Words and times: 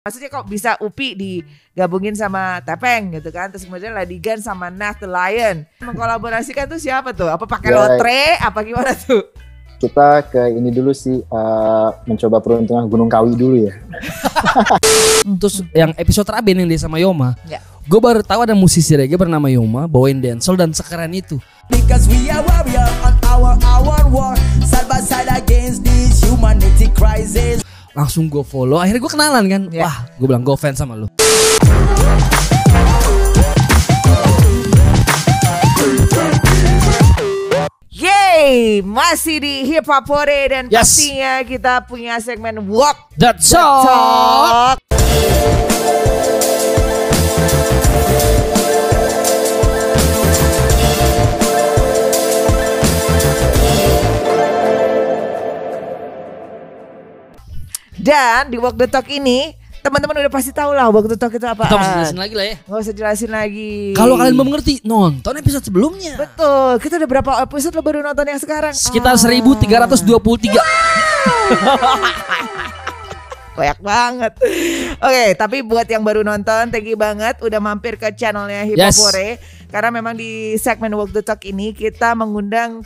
Maksudnya 0.00 0.32
kok 0.32 0.48
bisa 0.48 0.80
Upi 0.80 1.12
digabungin 1.12 2.16
sama 2.16 2.56
Tepeng 2.64 3.12
gitu 3.20 3.28
kan. 3.28 3.52
Terus 3.52 3.68
kemudian 3.68 3.92
Ladigan 3.92 4.40
sama 4.40 4.72
Nath 4.72 4.96
the 4.96 5.04
Lion. 5.04 5.68
Mengkolaborasikan 5.76 6.64
tuh 6.72 6.80
siapa 6.80 7.12
tuh? 7.12 7.28
Apa 7.28 7.44
pakai 7.44 7.68
Ya. 7.68 7.76
lotre? 7.76 8.22
Apa 8.40 8.64
gimana 8.64 8.96
tuh? 8.96 9.28
Kita 9.76 10.24
ke 10.24 10.56
ini 10.56 10.72
dulu 10.72 10.96
sih 10.96 11.20
eh, 11.20 11.88
mencoba 12.08 12.40
peruntungan 12.40 12.88
Gunung 12.88 13.12
Kawi 13.12 13.36
dulu 13.36 13.68
ya. 13.68 13.76
Terus 15.44 15.68
yang 15.76 15.92
episode 15.92 16.24
terakhir 16.24 16.56
yang 16.56 16.64
dia 16.64 16.80
sama 16.80 16.96
Yoma, 16.96 17.36
Ya. 17.44 17.60
gue 17.84 18.00
baru 18.00 18.24
tahu 18.24 18.40
ada 18.40 18.56
musisi 18.56 18.96
reggae 18.96 19.20
bernama 19.20 19.52
Yoma 19.52 19.84
bawain 19.84 20.16
dancehall 20.16 20.56
dan 20.56 20.72
sekeren 20.72 21.12
itu. 21.12 21.36
Because 21.68 22.08
we 22.08 22.32
are 22.32 22.40
warrior 22.40 22.88
on 23.04 23.20
our 23.28 23.52
our 23.60 24.00
war 24.08 24.32
Side 24.64 24.88
by 24.88 25.04
side 25.04 25.28
against 25.28 25.84
this 25.84 26.24
humanity 26.24 26.88
crisis 26.96 27.60
Langsung 27.90 28.30
gue 28.30 28.44
follow, 28.46 28.78
akhirnya 28.78 29.02
gue 29.02 29.12
kenalan 29.12 29.44
kan. 29.50 29.62
Ya. 29.74 29.84
Wah, 29.86 29.96
gue 30.14 30.26
bilang 30.30 30.46
gue 30.46 30.54
fans 30.54 30.78
sama 30.78 30.94
lu. 30.94 31.10
Yeay, 37.90 38.80
masih 38.86 39.42
di 39.42 39.54
Hip 39.66 39.86
Hop 39.90 40.06
Hore 40.06 40.40
dan 40.48 40.64
Yes. 40.70 40.94
pastinya 40.96 41.32
kita 41.42 41.74
punya 41.84 42.16
segmen 42.22 42.70
Walk 42.70 43.10
That's 43.18 43.50
the 43.50 43.58
all. 43.58 43.82
Talk. 44.78 45.69
Dan 58.00 58.48
di 58.48 58.56
Walk 58.56 58.74
the 58.74 58.88
Talk 58.88 59.04
ini 59.06 59.52
teman-teman 59.80 60.12
udah 60.18 60.28
pasti 60.28 60.52
tahu 60.52 60.72
lah 60.72 60.88
Walk 60.88 61.06
the 61.06 61.16
Talk 61.16 61.32
itu 61.32 61.44
apa. 61.44 61.64
Kita 61.64 61.76
mesti 61.76 61.92
jelasin 61.94 62.18
lagi 62.18 62.34
lah 62.34 62.46
ya. 62.46 62.56
Nggak 62.64 62.80
usah 62.80 62.94
jelasin 62.96 63.30
lagi. 63.30 63.72
Kalau 63.92 64.16
kalian 64.16 64.34
belum 64.34 64.48
mengerti, 64.48 64.80
nonton 64.82 65.32
episode 65.36 65.60
sebelumnya. 65.62 66.16
Betul, 66.16 66.80
kita 66.80 66.96
udah 66.96 67.08
berapa 67.10 67.30
episode 67.44 67.72
lo 67.72 67.80
baru 67.80 68.00
nonton 68.00 68.24
yang 68.24 68.40
sekarang? 68.40 68.72
Sekitar 68.72 69.14
Ah. 69.14 69.20
1323. 69.20 70.56
Banyak 73.50 73.78
banget. 73.82 74.32
Oke, 74.96 75.24
tapi 75.36 75.60
buat 75.60 75.84
yang 75.84 76.00
baru 76.00 76.24
nonton, 76.24 76.72
thank 76.72 76.86
you 76.86 76.96
banget 76.96 77.36
udah 77.40 77.60
mampir 77.60 78.00
ke 78.00 78.08
channelnya 78.10 78.64
Hip 78.64 78.78
Hop 78.78 79.12
Yes. 79.12 79.36
Karena 79.68 79.92
memang 79.92 80.16
di 80.16 80.56
segmen 80.56 80.88
Walk 80.92 81.12
the 81.12 81.20
Talk 81.20 81.44
ini 81.44 81.70
kita 81.70 82.16
mengundang 82.16 82.80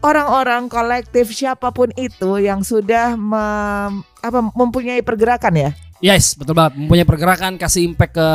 orang-orang 0.00 0.68
kolektif 0.68 1.28
siapa 1.30 1.68
pun 1.70 1.88
itu 1.94 2.36
yang 2.36 2.60
sudah 2.60 3.16
mem- 3.16 4.04
apa 4.20 4.38
mempunyai 4.50 5.00
pergerakan 5.00 5.52
ya. 5.54 5.70
Yes, 6.00 6.32
betul 6.32 6.54
banget. 6.54 6.76
Mempunyai 6.76 7.04
pergerakan, 7.04 7.56
kasih 7.56 7.84
impact 7.84 8.16
ke 8.16 8.28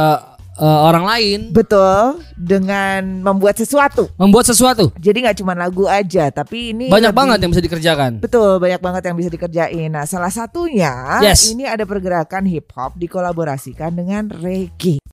eh, 0.55 0.63
orang 0.87 1.03
lain, 1.03 1.39
Betul, 1.51 2.23
dengan 2.33 3.03
membuat 3.19 3.57
sesuatu. 3.57 4.07
membuat 4.15 4.47
sesuatu. 4.47 4.87
Jadi 4.95 5.25
nggak 5.25 5.37
cuma 5.37 5.51
lagu 5.51 5.83
aja, 5.83 6.31
tapi 6.31 6.71
ini 6.71 6.87
Banyak 6.87 7.11
lebih- 7.11 7.19
banget 7.19 7.37
yang 7.43 7.51
bisa 7.51 7.59
dikerjakan. 7.59 8.11
Betul, 8.23 8.55
banyak 8.57 8.79
banget 8.79 9.03
yang 9.03 9.17
bisa 9.17 9.27
dikerjain. 9.27 9.91
Nah, 9.91 10.05
salah 10.05 10.31
satunya 10.31 11.19
Yes. 11.19 11.51
ini 11.51 11.67
ada 11.67 11.83
pergerakan 11.83 12.47
hip 12.47 12.71
hop 12.71 12.95
dikolaborasikan 12.95 13.91
dengan 13.93 14.31
reggae. 14.31 15.03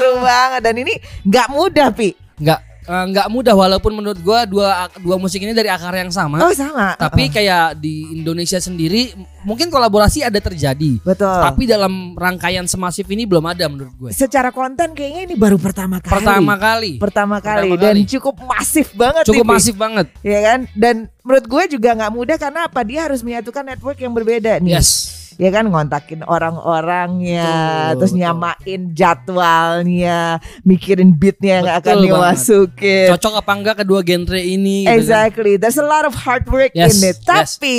Seru 0.00 0.16
banget 0.18 0.60
dan 0.62 0.74
ini 0.74 0.94
nggak 1.22 1.48
mudah, 1.48 1.88
Pi. 1.90 2.16
Nggak 2.36 2.60
eh, 2.82 3.04
nggak 3.06 3.28
mudah 3.28 3.52
walaupun 3.52 3.92
menurut 3.92 4.16
gua 4.18 4.42
dua 4.42 4.68
dua 4.96 5.14
musik 5.14 5.38
ini 5.38 5.52
dari 5.52 5.68
akar 5.68 5.92
yang 5.94 6.08
sama. 6.08 6.40
Oh, 6.40 6.50
sama. 6.50 6.96
Tapi 6.96 7.22
Uh-uh. 7.22 7.34
kayak 7.34 7.64
di 7.76 7.94
Indonesia 8.10 8.56
sendiri 8.56 9.12
mungkin 9.40 9.68
kolaborasi 9.68 10.20
ada 10.20 10.36
terjadi. 10.36 10.98
betul. 10.98 11.28
Tapi 11.28 11.62
dalam 11.64 11.92
rangkaian 12.14 12.64
semasif 12.64 13.04
ini 13.06 13.24
belum 13.24 13.44
ada 13.44 13.64
menurut 13.66 13.92
gue. 13.94 14.10
secara 14.10 14.48
konten 14.50 14.90
kayaknya 14.90 15.22
ini 15.26 15.34
baru 15.34 15.56
pertama 15.56 15.96
kali. 15.98 16.12
Pertama 16.14 16.54
kali. 16.56 16.92
Pertama 16.96 17.36
kali 17.38 17.68
Pertama 17.68 17.76
dan 17.78 17.94
kali. 17.94 18.08
cukup 18.08 18.34
masif 18.42 18.86
banget 18.92 19.22
Cukup 19.24 19.44
nih, 19.44 19.52
masif 19.52 19.74
banget. 19.74 20.06
ya 20.22 20.40
kan 20.42 20.60
dan 20.74 20.94
menurut 21.20 21.44
gue 21.46 21.62
juga 21.70 21.92
nggak 21.94 22.12
mudah 22.12 22.36
karena 22.36 22.60
apa 22.64 22.80
dia 22.82 23.00
harus 23.04 23.20
menyatukan 23.20 23.64
network 23.66 23.96
yang 23.96 24.12
berbeda 24.12 24.56
nih 24.58 24.76
Yes. 24.76 25.19
Ya 25.36 25.50
kan 25.50 25.66
ngontakin 25.66 26.24
orang-orangnya 26.24 27.50
terus 27.94 28.10
betul. 28.10 28.22
nyamain 28.22 28.82
jadwalnya 28.90 30.18
mikirin 30.62 31.12
beatnya 31.12 31.60
yang 31.60 31.68
akan 31.70 31.94
Betul 31.94 32.04
dimasukin 32.08 33.08
Cocok 33.12 33.34
apa 33.38 33.52
enggak 33.52 33.76
kedua 33.78 34.00
genre 34.00 34.36
ini? 34.36 34.82
gitu 34.82 34.90
kan. 34.90 34.96
exactly 34.96 35.52
there's 35.54 35.76
a 35.76 35.84
lot 35.84 36.02
of 36.02 36.14
hard 36.16 36.48
work 36.48 36.72
Yes, 36.72 36.96
in 36.96 37.08
it 37.08 37.16
yes. 37.16 37.26
tapi 37.26 37.78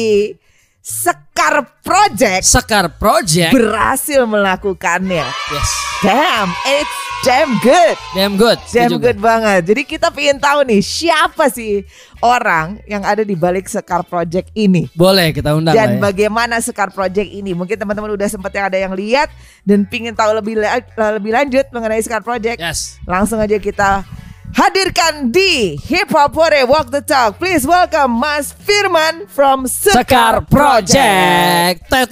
Sekar 0.81 1.61
Project 1.81 2.41
Sekar 2.41 2.89
Project. 2.91 3.51
berhasil 3.51 4.23
melakukannya 4.23 5.25
Yes. 5.25 5.69
damn 6.01 6.49
it's 6.65 7.10
damn 7.21 7.51
good 7.61 7.97
Damn 8.11 8.35
good. 8.35 8.59
Damn 8.69 8.91
Setuju 8.91 8.99
good 8.99 9.19
banget. 9.19 9.61
Jadi 9.71 9.81
kita 9.87 10.11
pengen 10.11 10.35
tahu 10.35 10.67
nih 10.67 10.81
siapa 10.83 11.47
sih 11.47 11.85
orang 12.19 12.81
yang 12.83 13.01
ada 13.01 13.23
di 13.23 13.39
balik 13.39 13.71
Sekar 13.71 14.03
Project 14.03 14.51
ini. 14.51 14.91
Boleh 14.91 15.31
kita 15.31 15.55
undang 15.55 15.71
Dan 15.71 15.95
ya. 15.95 15.99
bagaimana 16.01 16.59
Sekar 16.59 16.91
Project 16.91 17.31
ini? 17.31 17.55
Mungkin 17.55 17.79
teman-teman 17.79 18.11
udah 18.11 18.27
sempat 18.27 18.51
yang 18.51 18.67
ada 18.67 18.75
yang 18.75 18.91
lihat 18.91 19.31
dan 19.63 19.87
pingin 19.87 20.11
tahu 20.11 20.35
lebih 20.35 20.59
la- 20.59 20.83
lebih 21.15 21.31
lanjut 21.31 21.65
mengenai 21.71 22.03
Sekar 22.03 22.19
Project. 22.19 22.59
Yes. 22.59 22.99
Langsung 23.07 23.39
aja 23.39 23.55
kita 23.55 24.03
hadirkan 24.51 25.31
di 25.31 25.79
Hip 25.87 26.11
Hop 26.11 26.35
Hore 26.35 26.67
Walk 26.67 26.91
the 26.91 26.99
Talk. 26.99 27.39
Please 27.39 27.63
welcome 27.63 28.11
Mas 28.11 28.51
Firman 28.51 29.23
from 29.31 29.63
Sekar, 29.71 30.03
Sekar 30.03 30.35
Project. 30.51 31.87
Teh, 31.87 32.03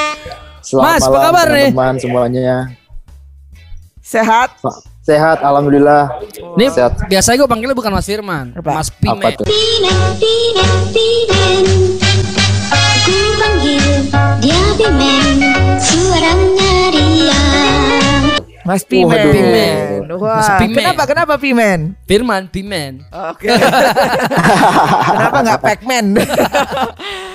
Selamat 0.70 0.86
Mas, 0.86 1.02
apa 1.02 1.10
malam 1.10 1.24
kabar 1.26 1.46
nih? 1.48 1.68
teman-teman 1.68 1.94
semuanya. 1.98 2.54
Sehat? 4.00 4.50
Sehat, 5.00 5.38
alhamdulillah. 5.40 6.14
Ini 6.54 6.66
Sehat. 6.68 6.92
biasanya 7.06 7.36
gue 7.36 7.48
panggilnya 7.48 7.74
bukan 7.74 7.90
Mas 7.90 8.06
Firman, 8.06 8.54
Apa? 8.54 8.70
Mas 8.72 8.86
Apa 8.88 9.02
Pime. 9.18 9.30
tuh? 9.34 9.46
Pimen, 9.46 9.98
Pimen, 10.14 10.72
Pimen 10.88 11.64
Aku 12.70 13.18
panggil 13.36 13.82
dia 14.38 14.62
Pimen 14.76 15.26
Suaranya 15.76 16.72
riang 16.88 17.89
Mas 18.60 18.84
Pimen. 18.84 19.08
Waduh. 19.08 19.32
Pimen. 19.32 20.00
Wah, 20.20 20.36
Mas 20.36 20.50
Pimen. 20.60 20.76
kenapa 20.76 21.02
kenapa 21.08 21.34
Pimen? 21.40 21.80
Firman, 22.04 22.42
Pimen. 22.46 22.92
Oke. 23.08 23.48
kenapa 25.08 25.38
nggak 25.42 25.60
Pacman? 25.60 26.06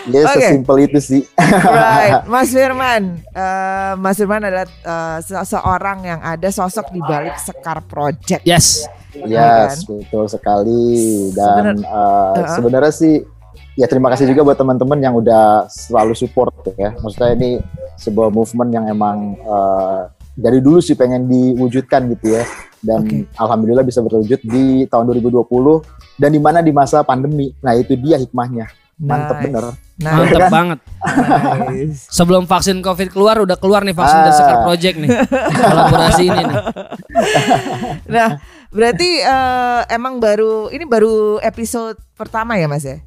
Ya 0.06 0.22
Oke. 0.22 0.38
sesimpel 0.38 0.86
itu 0.86 1.02
sih. 1.02 1.22
right, 1.34 2.22
Mas 2.30 2.54
Firman. 2.54 3.26
Eh, 3.26 3.94
Mas 3.98 4.14
Firman 4.14 4.38
adalah 4.38 4.70
eh, 4.70 5.18
seseorang 5.26 6.06
yang 6.06 6.22
ada 6.22 6.46
sosok 6.54 6.94
di 6.94 7.02
balik 7.02 7.34
Sekar 7.42 7.82
Project. 7.82 8.46
Yes. 8.46 8.86
Yes, 9.18 9.82
betul 9.82 10.30
sekali. 10.30 10.94
Dan 11.34 11.82
Sebenar- 11.82 11.90
uh, 11.90 12.38
Uh-uh. 12.38 12.54
sebenarnya 12.54 12.94
sih 12.94 13.26
ya 13.74 13.90
terima 13.90 14.14
kasih 14.14 14.30
juga 14.30 14.46
buat 14.46 14.60
teman-teman 14.62 15.02
yang 15.02 15.18
udah 15.18 15.66
selalu 15.74 16.14
support 16.14 16.54
ya. 16.78 16.94
Maksudnya 17.02 17.34
ini 17.34 17.50
sebuah 17.98 18.30
movement 18.30 18.78
yang 18.78 18.86
emang 18.86 19.42
uh, 19.42 20.06
dari 20.36 20.60
dulu 20.60 20.78
sih 20.78 20.94
pengen 20.94 21.26
diwujudkan 21.26 22.12
gitu 22.12 22.36
ya. 22.36 22.44
Dan 22.78 23.02
Oke. 23.02 23.18
alhamdulillah 23.34 23.82
bisa 23.82 23.98
berwujud 24.00 24.40
di 24.44 24.86
tahun 24.86 25.10
2020 25.10 25.42
dan 26.16 26.30
di 26.30 26.38
mana 26.38 26.60
di 26.60 26.70
masa 26.70 27.02
pandemi. 27.02 27.50
Nah, 27.58 27.74
itu 27.74 27.96
dia 27.96 28.16
hikmahnya. 28.16 28.70
Mantep 28.96 29.36
Nice. 29.36 29.44
bener. 29.44 29.64
Nah, 29.98 30.12
Mantep 30.14 30.42
banget. 30.50 30.80
nice. 31.68 32.08
Sebelum 32.08 32.44
vaksin 32.46 32.80
Covid 32.80 33.10
keluar 33.10 33.36
udah 33.38 33.56
keluar 33.56 33.82
nih 33.82 33.92
vaksin 33.92 34.20
dari 34.22 34.30
Ah. 34.30 34.38
Sekar 34.38 34.58
Project 34.62 34.96
nih. 34.98 35.10
Kolaborasi 35.52 36.24
ini 36.26 36.42
nih. 36.42 36.58
Nah, 38.08 38.28
berarti 38.70 39.10
eh, 39.18 39.82
emang 39.90 40.20
baru 40.20 40.70
ini 40.70 40.86
baru 40.86 41.40
episode 41.40 41.98
pertama 42.14 42.56
ya, 42.56 42.68
Mas 42.68 42.84
ya? 42.84 43.00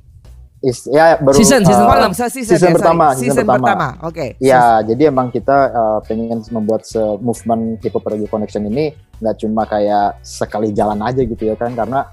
Is- 0.68 0.84
ya 0.84 1.16
baru 1.16 1.32
Season, 1.32 1.64
season 1.64 1.88
uh, 1.88 1.88
pertama. 1.88 2.12
Oh, 2.12 2.28
season, 2.28 2.44
season 2.44 2.68
ya, 2.68 2.76
pertama, 2.76 3.04
Season, 3.16 3.22
season 3.24 3.44
pertama. 3.48 3.64
pertama. 3.64 3.88
Oke. 4.04 4.26
Ya, 4.36 4.84
jadi 4.84 5.02
emang 5.08 5.32
kita 5.32 5.56
uh, 5.72 5.98
pengen 6.04 6.44
membuat 6.52 6.84
se 6.84 7.00
movement 7.24 7.80
hip 7.80 7.96
hop 7.96 8.04
reggae 8.04 8.28
connection 8.28 8.68
ini 8.68 8.92
nggak 9.18 9.36
cuma 9.40 9.64
kayak 9.64 10.20
sekali 10.20 10.76
jalan 10.76 11.00
aja 11.00 11.24
gitu 11.24 11.40
ya 11.48 11.56
kan, 11.56 11.72
karena 11.72 12.04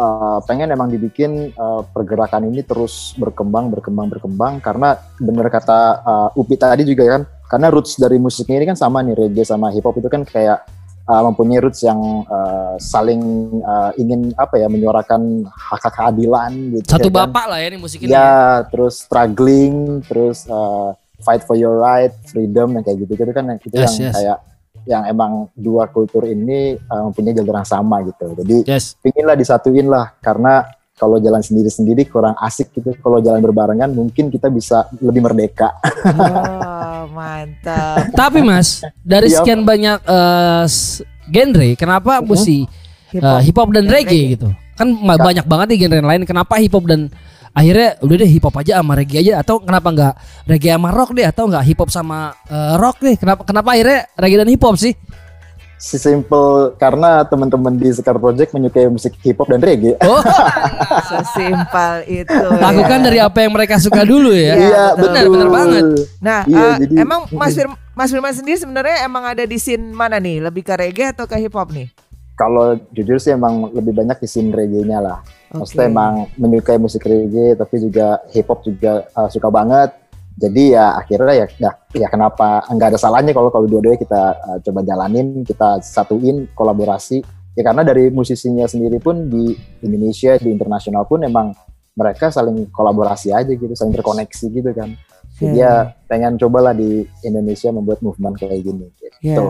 uh, 0.00 0.40
pengen 0.48 0.72
emang 0.72 0.88
dibikin 0.88 1.52
uh, 1.54 1.84
pergerakan 1.92 2.48
ini 2.48 2.64
terus 2.64 3.12
berkembang, 3.20 3.68
berkembang, 3.68 4.08
berkembang. 4.08 4.64
Karena 4.64 4.96
bener 5.20 5.46
kata 5.52 5.78
uh, 6.00 6.40
Upi 6.40 6.56
tadi 6.56 6.88
juga 6.88 7.20
kan, 7.20 7.22
karena 7.52 7.68
roots 7.68 8.00
dari 8.00 8.16
musiknya 8.16 8.64
ini 8.64 8.66
kan 8.72 8.78
sama 8.80 9.04
nih 9.04 9.14
reggae 9.28 9.44
sama 9.44 9.68
hip 9.70 9.84
hop 9.84 10.00
itu 10.00 10.08
kan 10.08 10.24
kayak 10.24 10.64
uh, 11.10 11.22
mempunyai 11.26 11.58
roots 11.58 11.82
yang 11.82 11.98
uh, 12.30 12.78
saling 12.78 13.18
uh, 13.66 13.90
ingin 13.98 14.30
apa 14.38 14.62
ya 14.62 14.70
menyuarakan 14.70 15.42
hak 15.50 15.82
hak 15.82 15.94
keadilan 15.98 16.52
gitu. 16.78 16.86
Satu 16.86 17.10
ya 17.10 17.12
kan. 17.12 17.18
bapak 17.26 17.44
lah 17.50 17.58
ya 17.58 17.68
nih 17.74 17.80
musik 17.82 17.98
ini. 18.06 18.14
ya 18.14 18.62
terus 18.70 19.02
struggling 19.02 19.98
terus 20.06 20.46
uh, 20.46 20.94
fight 21.20 21.42
for 21.42 21.58
your 21.58 21.82
right 21.82 22.14
freedom 22.30 22.78
yang 22.78 22.84
kayak 22.86 23.02
gitu 23.02 23.12
gitu 23.18 23.32
kan 23.34 23.44
yang 23.50 23.58
itu 23.58 23.74
Yes, 23.74 23.98
yang 23.98 24.06
yes. 24.06 24.14
kayak 24.14 24.38
yang 24.88 25.02
emang 25.04 25.32
dua 25.52 25.90
kultur 25.92 26.24
ini 26.24 26.78
uh, 26.88 27.02
mempunyai 27.10 27.36
jalur 27.36 27.58
yang 27.60 27.68
sama 27.68 28.00
gitu. 28.06 28.32
Jadi 28.38 28.56
Yes. 28.64 28.96
pinginlah 29.02 29.36
disatuin 29.36 29.90
lah 29.90 30.14
karena 30.22 30.64
kalau 31.00 31.16
jalan 31.16 31.40
sendiri-sendiri 31.40 32.04
kurang 32.04 32.36
asik 32.36 32.68
gitu. 32.70 32.92
Kalau 32.94 33.18
jalan 33.18 33.40
berbarengan 33.40 33.88
mungkin 33.88 34.28
kita 34.28 34.46
bisa 34.46 34.84
lebih 34.94 35.24
merdeka. 35.24 35.72
Oh, 36.04 37.08
mantap. 37.10 38.12
Tapi 38.20 38.44
Mas, 38.44 38.84
dari 39.00 39.26
Iya. 39.26 39.40
sekian 39.40 39.64
banyak 39.64 39.98
eh, 40.04 40.64
s- 40.68 41.00
genre, 41.26 41.68
kenapa 41.74 42.20
mesti 42.20 42.68
Hip 43.10 43.18
eh, 43.18 43.40
hip 43.42 43.56
hop 43.56 43.72
dan 43.72 43.88
reggae 43.88 44.36
gitu? 44.36 44.52
Kan 44.76 44.92
ma- 44.94 45.16
banyak 45.16 45.42
banget 45.42 45.66
nih 45.72 45.78
genre 45.82 46.04
lain. 46.04 46.22
Kenapa 46.22 46.60
hip 46.60 46.70
hop 46.70 46.84
dan 46.84 47.08
akhirnya 47.50 47.98
udah 47.98 48.16
deh 48.16 48.30
hip 48.30 48.44
hop 48.44 48.54
aja 48.54 48.78
sama 48.78 48.94
reggae 48.94 49.18
aja 49.20 49.42
atau 49.42 49.58
kenapa 49.58 49.88
nggak 49.90 50.14
reggae 50.46 50.70
sama 50.70 50.88
rock 50.92 51.10
deh 51.10 51.26
atau 51.26 51.44
nggak 51.48 51.64
hip 51.64 51.78
hop 51.78 51.90
sama 51.90 52.18
eh, 52.46 52.74
rock 52.76 53.00
deh? 53.00 53.16
Kenapa 53.16 53.42
kenapa 53.42 53.74
akhirnya 53.74 54.06
reggae 54.14 54.38
dan 54.38 54.48
hip 54.48 54.60
hop 54.60 54.76
sih? 54.76 54.94
Sesimpel 55.80 56.76
karena 56.76 57.24
teman-teman 57.24 57.72
di 57.72 57.88
Sekar 57.88 58.20
Project 58.20 58.52
menyukai 58.52 58.84
musik 58.86 59.16
hip 59.24 59.40
hop 59.40 59.48
dan 59.48 59.64
reggae. 59.64 59.96
Oh, 60.04 60.20
Sesimpel 61.00 62.04
itu. 62.04 62.36
lakukan 62.68 62.98
ya. 63.00 63.04
dari 63.08 63.18
apa 63.18 63.38
yang 63.40 63.52
mereka 63.56 63.80
suka 63.80 64.04
dulu 64.04 64.28
ya. 64.30 64.54
Iya, 64.54 64.84
benar 64.94 65.24
benar 65.26 65.48
banget. 65.48 65.82
Nah, 66.20 66.40
Iya, 66.44 66.60
eh, 66.60 66.74
jadi- 66.84 66.96
emang 67.00 67.20
Mas 67.40 67.56
Firman, 67.56 67.78
Mas 67.96 68.10
Firman 68.12 68.34
sendiri 68.36 68.60
sebenarnya 68.60 69.08
emang 69.08 69.24
ada 69.24 69.48
di 69.48 69.56
scene 69.56 69.88
mana 69.90 70.20
nih? 70.20 70.44
Lebih 70.44 70.62
ke 70.62 70.74
reggae 70.76 71.16
atau 71.16 71.24
ke 71.24 71.40
hip 71.40 71.56
hop 71.56 71.72
nih? 71.72 71.88
Kalau 72.36 72.76
jujur 72.92 73.16
sih 73.16 73.32
emang 73.32 73.68
lebih 73.70 73.92
banyak 73.92 74.16
di 74.16 74.28
scene 74.28 74.52
reggae-nya 74.52 75.00
lah. 75.00 75.18
Maksudnya 75.50 75.88
Oke. 75.88 75.92
emang 75.92 76.12
menyukai 76.36 76.76
musik 76.76 77.04
reggae 77.04 77.52
tapi 77.52 77.80
juga 77.80 78.20
hip 78.30 78.48
hop 78.48 78.60
juga 78.60 79.08
uh, 79.12 79.28
suka 79.28 79.48
banget. 79.48 79.96
Jadi 80.40 80.72
ya 80.72 80.96
akhirnya 80.96 81.34
ya 81.36 81.46
ya, 81.60 81.70
ya 81.92 82.08
kenapa 82.08 82.64
nggak 82.72 82.96
ada 82.96 82.98
salahnya 82.98 83.36
kalau 83.36 83.52
kalau 83.52 83.68
dua-duanya 83.68 84.00
kita 84.00 84.22
uh, 84.40 84.58
coba 84.64 84.80
jalanin, 84.80 85.44
kita 85.44 85.84
satuin 85.84 86.48
kolaborasi. 86.56 87.20
Ya 87.58 87.62
karena 87.66 87.84
dari 87.84 88.08
musisinya 88.08 88.64
sendiri 88.64 88.96
pun 89.02 89.28
di 89.28 89.52
Indonesia, 89.84 90.40
di 90.40 90.48
internasional 90.48 91.04
pun 91.04 91.20
emang 91.20 91.52
mereka 91.92 92.32
saling 92.32 92.72
kolaborasi 92.72 93.36
aja 93.36 93.52
gitu, 93.52 93.68
saling 93.76 93.92
terkoneksi 93.92 94.44
gitu 94.48 94.70
kan. 94.72 94.96
Jadi 95.36 95.60
Ya. 95.60 95.92
ya 95.92 95.94
pengen 96.08 96.40
cobalah 96.40 96.72
di 96.72 97.04
Indonesia 97.20 97.68
membuat 97.72 98.00
movement 98.00 98.36
kayak 98.40 98.64
gini 98.64 98.88
Ya. 99.20 99.36
gitu. 99.36 99.44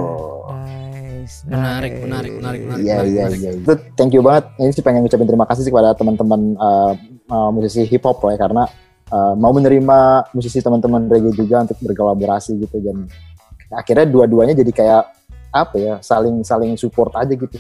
Nice, 0.51 1.47
Menarik, 1.47 1.93
nice. 1.93 2.03
menarik, 2.03 2.33
menarik, 2.41 2.61
menarik. 2.67 2.83
Iya 2.83 2.95
menarik, 2.97 3.13
iya 3.13 3.25
menarik. 3.31 3.41
iya. 3.41 3.51
Itu 3.63 3.73
thank 3.95 4.13
you 4.17 4.23
banget. 4.25 4.45
Ini 4.59 4.71
sih 4.75 4.83
pengen 4.83 5.01
ngucapin 5.07 5.29
terima 5.29 5.47
kasih 5.47 5.63
sih 5.63 5.71
kepada 5.71 5.95
teman-teman 5.95 6.41
uh, 6.59 6.93
uh, 7.31 7.51
musisi 7.55 7.85
hip 7.87 8.03
hop 8.03 8.19
ya 8.27 8.37
karena 8.41 8.65
uh, 9.11 9.35
mau 9.37 9.53
menerima 9.53 10.31
musisi 10.33 10.63
teman-teman 10.63 11.11
reggae 11.11 11.35
juga 11.35 11.67
untuk 11.67 11.79
berkolaborasi 11.83 12.57
gitu 12.63 12.81
dan 12.81 13.07
akhirnya 13.71 14.07
dua-duanya 14.07 14.55
jadi 14.59 14.73
kayak 14.75 15.03
apa 15.51 15.77
ya 15.79 15.95
saling 15.99 16.47
saling 16.47 16.79
support 16.79 17.11
aja 17.19 17.35
gitu 17.35 17.59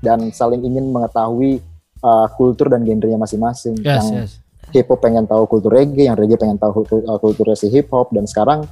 dan 0.00 0.32
saling 0.32 0.64
ingin 0.64 0.88
mengetahui 0.88 1.60
uh, 2.02 2.26
kultur 2.34 2.72
dan 2.72 2.84
genrenya 2.84 3.20
masing-masing. 3.20 3.76
Yes, 3.84 3.96
yang 4.00 4.08
yes. 4.24 4.32
hip 4.72 4.88
hop 4.88 5.00
pengen 5.04 5.28
tahu 5.28 5.44
kultur 5.44 5.72
reggae, 5.72 6.08
yang 6.08 6.16
reggae 6.16 6.40
pengen 6.40 6.56
tahu 6.56 6.84
kul- 6.84 7.06
uh, 7.06 7.18
kulturnya 7.20 7.56
si 7.56 7.68
hip 7.68 7.92
hop 7.92 8.12
dan 8.12 8.24
sekarang 8.24 8.64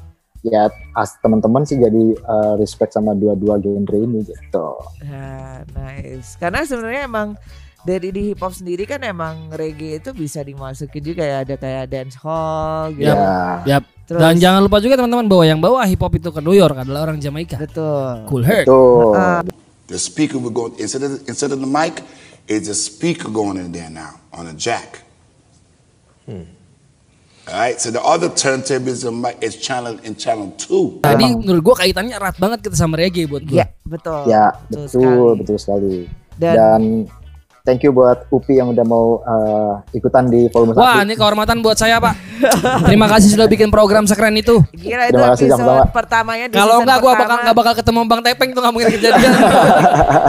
ya 0.46 0.70
as 0.94 1.18
teman-teman 1.20 1.66
sih 1.66 1.74
jadi 1.80 2.14
uh, 2.22 2.54
respect 2.60 2.94
sama 2.94 3.16
dua-dua 3.16 3.58
genre 3.58 3.96
ini 3.98 4.22
gitu. 4.24 4.68
Ya, 5.02 5.66
nice. 5.74 6.38
Karena 6.38 6.62
sebenarnya 6.62 7.08
emang 7.08 7.34
dari 7.86 8.10
di 8.10 8.34
hip 8.34 8.42
hop 8.42 8.50
sendiri 8.50 8.82
kan 8.82 8.98
emang 9.00 9.46
reggae 9.54 10.02
itu 10.02 10.10
bisa 10.10 10.42
dimasukin 10.42 10.98
juga 11.00 11.22
ya 11.22 11.46
ada 11.46 11.54
kayak 11.54 11.86
dance 11.86 12.18
hall 12.18 12.90
gitu. 12.92 13.06
Ya. 13.06 13.62
Yap. 13.64 13.84
Terus 14.06 14.18
Dan 14.22 14.34
jangan 14.38 14.60
lupa 14.62 14.78
juga 14.78 14.98
teman-teman 14.98 15.26
bahwa 15.26 15.44
yang 15.46 15.60
bawa 15.62 15.86
hip 15.86 16.02
hop 16.02 16.14
itu 16.14 16.30
ke 16.30 16.38
New 16.42 16.54
York 16.54 16.74
adalah 16.82 17.06
orang 17.06 17.18
Jamaika. 17.18 17.58
betul. 17.58 18.26
Cool 18.26 18.42
Herc. 18.42 18.66
Tuh. 18.66 19.14
The 19.86 19.98
speaker 20.02 20.42
will 20.42 20.50
go 20.50 20.74
instead 20.82 21.06
of 21.06 21.22
instead 21.30 21.54
of 21.54 21.62
the 21.62 21.70
mic, 21.70 22.02
it's 22.50 22.66
a 22.66 22.74
speaker 22.74 23.30
going 23.30 23.54
in 23.54 23.70
there 23.70 23.86
now 23.86 24.18
on 24.34 24.50
a 24.50 24.54
jack. 24.58 25.06
All 27.46 27.54
right. 27.54 27.78
So 27.78 27.94
the 27.94 28.02
other 28.02 28.26
turntable 28.34 28.90
is. 28.90 29.06
It's 29.38 29.56
channel 29.62 29.94
in 30.02 30.18
channel 30.18 30.50
two. 30.58 30.98
Tadi 31.06 31.38
menurut 31.38 31.62
gua 31.62 31.76
kaitannya 31.78 32.18
erat 32.18 32.34
banget 32.34 32.66
kita 32.66 32.74
sama 32.74 32.98
reggae 32.98 33.30
buat 33.30 33.46
gua. 33.46 33.62
Iya, 33.62 33.66
betul. 33.86 34.20
Ya, 34.26 34.58
Betul 34.66 34.82
betul, 34.82 34.90
sekali. 34.90 35.38
betul 35.38 35.56
sekali. 35.62 35.94
Dan, 36.36 36.54
Dan, 36.58 36.82
thank 37.66 37.82
you 37.82 37.90
buat 37.90 38.24
Upi 38.28 38.56
yang 38.56 38.70
udah 38.70 38.80
mau 38.82 39.18
uh, 39.20 39.82
ikutan 39.90 40.24
di 40.24 40.46
volume 40.48 40.72
Wah, 40.72 41.02
1. 41.02 41.04
ini 41.04 41.14
kehormatan 41.14 41.58
buat 41.58 41.74
saya, 41.74 41.98
Pak. 41.98 42.14
Terima 42.84 43.04
kasih 43.06 43.34
sudah 43.34 43.44
bikin 43.44 43.66
program 43.66 44.04
sekeren 44.04 44.32
itu. 44.32 44.62
Gila 44.70 45.04
itu 45.04 45.12
Terima 45.12 45.28
kasih, 45.28 45.46
episode 45.48 45.58
sama-sama. 45.58 45.90
pertamanya 45.90 46.46
di 46.46 46.54
Kalau 46.54 46.76
enggak 46.78 46.98
gua 47.00 47.12
bakal 47.14 47.36
enggak 47.40 47.56
bakal 47.56 47.72
ketemu 47.74 48.00
Bang 48.04 48.20
Tepeng 48.20 48.50
tuh 48.50 48.60
nggak 48.60 48.72
mungkin 48.72 48.88
kejadian. 48.94 49.32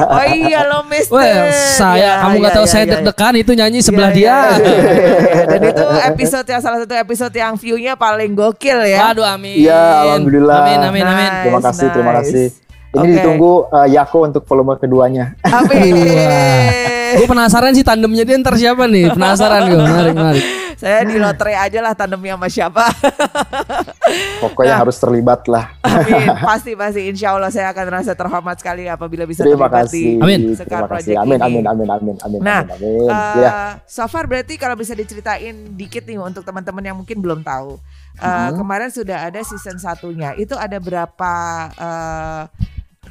Oh 0.09 0.25
iya 0.25 0.65
lo 0.65 0.81
mister. 0.83 1.13
Wah, 1.13 1.45
saya 1.75 1.99
Ya, 1.99 2.11
kamu 2.23 2.35
nggak 2.39 2.49
ya, 2.49 2.57
tahu 2.57 2.65
ya, 2.65 2.71
saya 2.71 2.79
ya, 2.79 2.87
ya. 2.87 2.91
deg-degan 2.95 3.33
itu 3.35 3.51
nyanyi 3.53 3.79
sebelah 3.79 4.09
Iya, 4.09 4.17
dia. 4.17 4.25
iya, 4.25 4.43
iya. 4.57 5.43
Dan 5.51 5.61
itu 5.67 5.83
episode 6.07 6.47
yang 6.47 6.61
salah 6.63 6.79
satu 6.81 6.95
episode 6.95 7.35
yang 7.35 7.53
view-nya 7.53 7.93
paling 7.93 8.31
gokil 8.33 8.79
ya. 8.81 9.11
Waduh, 9.11 9.27
amin. 9.27 9.61
Iya, 9.61 9.81
alhamdulillah. 10.01 10.57
Amin, 10.57 10.79
amin, 10.81 11.03
amin. 11.03 11.29
Nice, 11.29 11.43
Terima 11.43 11.61
kasih, 11.61 11.87
terima 11.91 12.11
nice. 12.11 12.19
kasih. 12.23 12.66
Ini 12.89 12.97
Oke. 12.97 13.13
ditunggu 13.13 13.51
uh, 13.67 13.85
Yako 13.85 14.17
untuk 14.25 14.43
volume 14.43 14.75
keduanya. 14.75 15.35
Amin. 15.43 15.93
Gue 17.17 17.23
penasaran 17.25 17.71
sih 17.71 17.81
tandemnya 17.81 18.21
dia 18.21 18.35
ntar 18.35 18.55
siapa 18.55 18.83
nih? 18.83 19.07
Penasaran 19.09 19.63
gue, 19.65 19.79
menarik, 19.79 20.11
menarik. 20.13 20.43
Saya 20.75 21.01
di 21.01 21.15
lotre 21.15 21.55
aja 21.55 21.79
lah 21.79 21.95
tandemnya 21.95 22.35
sama 22.35 22.47
siapa. 22.47 22.83
Pokoknya 24.43 24.75
Nah. 24.75 24.81
harus 24.83 24.97
terlibat 24.97 25.47
lah. 25.47 25.71
Amin. 25.79 26.27
Pasti 26.51 26.71
pasti 26.75 27.07
Insya 27.07 27.33
Allah 27.33 27.47
saya 27.47 27.71
akan 27.71 27.85
merasa 27.87 28.11
terhormat 28.11 28.55
sekali 28.57 28.85
apabila 28.85 29.23
bisa 29.23 29.41
Terima 29.41 29.65
terlibat 29.65 29.87
kasih. 29.87 30.07
Amin. 30.19 30.39
Sekar 30.53 30.83
Terima 30.83 30.87
kasih. 30.91 31.13
Project 31.13 31.23
Amin, 31.23 31.39
amin, 31.39 31.63
amin, 31.65 31.87
amin, 31.89 32.15
amin, 32.19 32.39
Nah, 32.39 32.61
amin, 32.61 32.75
amin. 32.75 33.07
eh, 33.07 33.39
Ya. 33.39 33.51
so 33.83 34.03
far 34.05 34.25
berarti 34.25 34.55
kalau 34.55 34.75
bisa 34.75 34.91
diceritain 34.91 35.55
dikit 35.73 36.03
nih 36.03 36.19
untuk 36.19 36.43
teman-teman 36.43 36.83
yang 36.83 36.97
mungkin 36.97 37.17
belum 37.17 37.39
tahu. 37.41 37.79
Eh, 38.13 38.25
Mm-hmm. 38.27 38.57
Kemarin 38.57 38.89
sudah 38.89 39.17
ada 39.23 39.39
season 39.41 39.77
satunya. 39.77 40.35
Itu 40.35 40.53
ada 40.53 40.77
berapa 40.77 41.33
eh, 41.71 42.43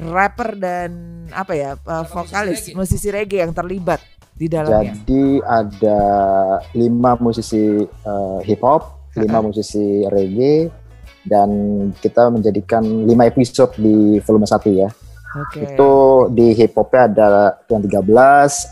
rapper 0.00 0.56
dan 0.60 0.90
apa 1.32 1.52
ya 1.56 1.70
eh, 1.76 2.04
vokalis 2.08 2.72
musisi 2.76 3.08
reggae 3.08 3.42
yang 3.42 3.52
terlibat 3.56 4.00
di 4.36 4.46
dalamnya? 4.46 4.92
Jadi 4.92 5.40
ada 5.40 6.00
lima 6.76 7.16
musisi 7.16 7.80
uh, 7.82 8.38
hip 8.44 8.60
hop, 8.60 9.08
lima 9.16 9.40
musisi 9.40 10.04
reggae, 10.12 10.68
dan 11.24 11.50
kita 11.98 12.28
menjadikan 12.28 12.84
lima 12.84 13.24
episode 13.24 13.72
di 13.80 14.20
volume 14.22 14.44
1 14.44 14.76
ya. 14.76 14.88
Oke. 15.36 15.68
Itu 15.68 15.92
di 16.32 16.56
hip 16.56 16.76
hopnya 16.76 17.12
ada 17.12 17.28
yang 17.68 17.84
13, 17.84 18.04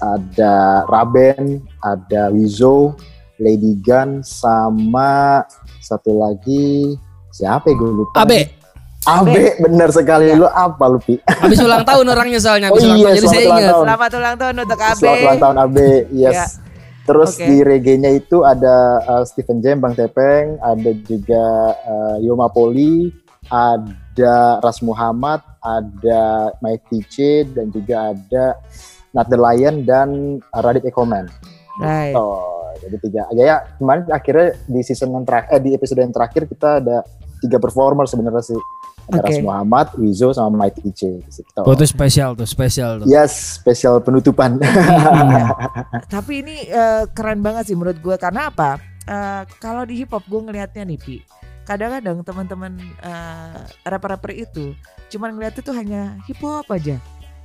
ada 0.00 0.54
Raben, 0.88 1.60
ada 1.84 2.32
Wizo, 2.32 2.96
Lady 3.36 3.76
Gun, 3.84 4.24
sama 4.24 5.44
satu 5.80 6.16
lagi 6.16 6.96
siapa 7.34 7.68
ya 7.68 7.74
gue 7.76 7.90
lupa. 7.90 8.22
Abe, 8.22 8.63
Abe, 9.04 9.60
bener 9.60 9.88
sekali 9.92 10.32
lu 10.32 10.48
apa 10.48 10.84
lu 10.88 10.96
Pi? 10.96 11.20
habis 11.28 11.60
ulang 11.60 11.84
tahun 11.90 12.04
orangnya 12.08 12.40
soalnya, 12.40 12.72
habis 12.72 12.82
Oh 12.82 12.88
ulang 12.88 12.98
iya, 12.98 13.04
tahun 13.04 13.16
jadi 13.20 13.26
saya 13.28 13.44
ingat. 13.44 13.68
tahun. 13.68 13.84
Selamat 13.84 14.10
ulang 14.16 14.36
tahun 14.40 14.54
untuk 14.64 14.80
Abe. 14.80 14.96
Selamat 14.96 15.20
ulang 15.20 15.40
tahun 15.40 15.56
Abe, 15.60 15.90
yes. 16.10 16.32
Ya. 16.32 16.46
Terus 17.04 17.30
Oke. 17.36 17.44
di 17.44 17.56
reggae-nya 17.60 18.10
itu 18.16 18.36
ada 18.48 18.76
uh, 19.04 19.24
Stephen 19.28 19.60
Jam, 19.60 19.76
Bang 19.76 19.92
Tepeng, 19.92 20.56
ada 20.64 20.90
juga 21.04 21.44
uh, 21.84 22.16
Yoma 22.24 22.48
Poli, 22.48 23.12
ada 23.52 24.56
Ras 24.64 24.80
Muhammad, 24.80 25.44
ada 25.60 26.48
Mike 26.64 26.88
Tice, 26.88 27.44
dan 27.52 27.68
juga 27.68 28.16
ada 28.16 28.56
Nat 29.12 29.28
The 29.28 29.36
Lion 29.36 29.84
dan 29.84 30.40
Radit 30.48 30.88
Ekoman. 30.88 31.28
Right. 31.76 32.16
Oh, 32.16 32.72
jadi 32.80 32.96
tiga. 33.04 33.22
Ya, 33.36 33.42
ya 33.52 33.56
kemarin 33.76 34.08
akhirnya 34.08 34.56
di 34.64 34.80
season 34.80 35.12
yang 35.12 35.28
terakhir, 35.28 35.50
eh, 35.52 35.60
di 35.60 35.70
episode 35.76 36.00
yang 36.00 36.14
terakhir 36.14 36.48
kita 36.48 36.80
ada 36.80 37.04
tiga 37.44 37.60
performer 37.60 38.08
sebenarnya 38.08 38.54
sih. 38.54 38.60
Ada 39.10 39.20
Oke. 39.20 39.26
Ras 39.28 39.38
Muhammad, 39.44 39.86
Wizo, 40.00 40.32
sama 40.32 40.64
Mike 40.64 40.80
Tice. 40.80 41.20
Gitu. 41.20 41.60
Oh, 41.60 41.76
itu 41.76 41.84
spesial 41.84 42.32
tuh, 42.32 42.48
spesial 42.48 43.04
tuh. 43.04 43.06
Yes, 43.06 43.60
spesial 43.60 44.00
penutupan. 44.00 44.56
Tapi 46.14 46.32
ini 46.40 46.64
eh, 46.68 47.04
keren 47.12 47.44
banget 47.44 47.68
sih 47.68 47.76
menurut 47.76 48.00
gue 48.00 48.16
karena 48.16 48.48
apa? 48.48 48.80
Eh, 49.04 49.42
kalau 49.60 49.84
di 49.84 50.00
hip 50.00 50.16
hop 50.16 50.24
gue 50.24 50.40
ngelihatnya 50.40 50.88
nih 50.88 50.96
Pi, 50.96 51.16
kadang-kadang 51.68 52.24
teman-teman 52.24 52.72
eh, 53.04 53.60
rapper-rapper 53.84 54.32
itu 54.32 54.72
cuman 55.12 55.36
ngeliatnya 55.36 55.62
tuh 55.62 55.76
hanya 55.76 56.16
hip 56.24 56.40
hop 56.40 56.64
aja, 56.72 56.96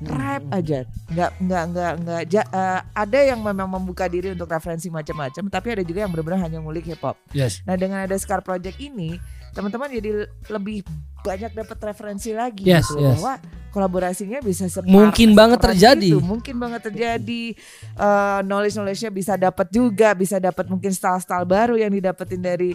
rap 0.01 0.44
aja, 0.50 0.79
nggak 1.06 1.32
nggak 1.39 1.63
nggak 1.68 1.94
nggak 2.00 2.22
ja- 2.25 2.48
eh, 2.48 2.79
ada 2.94 3.20
yang 3.22 3.39
memang 3.39 3.68
membuka 3.68 4.06
diri 4.06 4.32
untuk 4.32 4.48
referensi 4.48 4.88
macam-macam, 4.88 5.44
tapi 5.46 5.68
ada 5.72 5.84
juga 5.84 6.00
yang 6.01 6.10
benar-benar 6.10 6.39
hanya 6.41 6.58
ngulik 6.58 6.86
hip 6.86 7.00
hop. 7.00 7.20
Yes. 7.29 7.60
Nah 7.63 7.75
dengan 7.75 8.00
ada 8.01 8.15
Scar 8.15 8.39
Project 8.39 8.77
ini, 8.77 9.20
teman-teman 9.51 9.89
jadi 9.89 10.24
lebih 10.48 10.88
banyak 11.20 11.51
dapat 11.51 11.77
referensi 11.84 12.32
lagi 12.32 12.63
Yes, 12.63 12.88
gitu 12.88 12.96
yes. 12.98 13.20
bahwa 13.20 13.34
kolaborasinya 13.70 14.39
bisa 14.39 14.65
separ- 14.65 14.88
Mungkin 14.88 15.36
banget 15.36 15.60
terjadi. 15.62 16.15
itu. 16.15 16.24
mungkin 16.24 16.56
banget 16.58 16.82
terjadi 16.86 17.44
Eh, 17.91 18.39
knowledge 18.41 18.74
knowledge-nya 18.74 19.12
bisa 19.12 19.36
dapat 19.36 19.68
juga 19.68 20.12
bisa 20.13 20.39
dapat 20.39 20.65
mungkin 20.65 20.89
style-style 20.89 21.44
baru 21.44 21.75
yang 21.75 21.91
didapetin 21.91 22.39
dari 22.39 22.72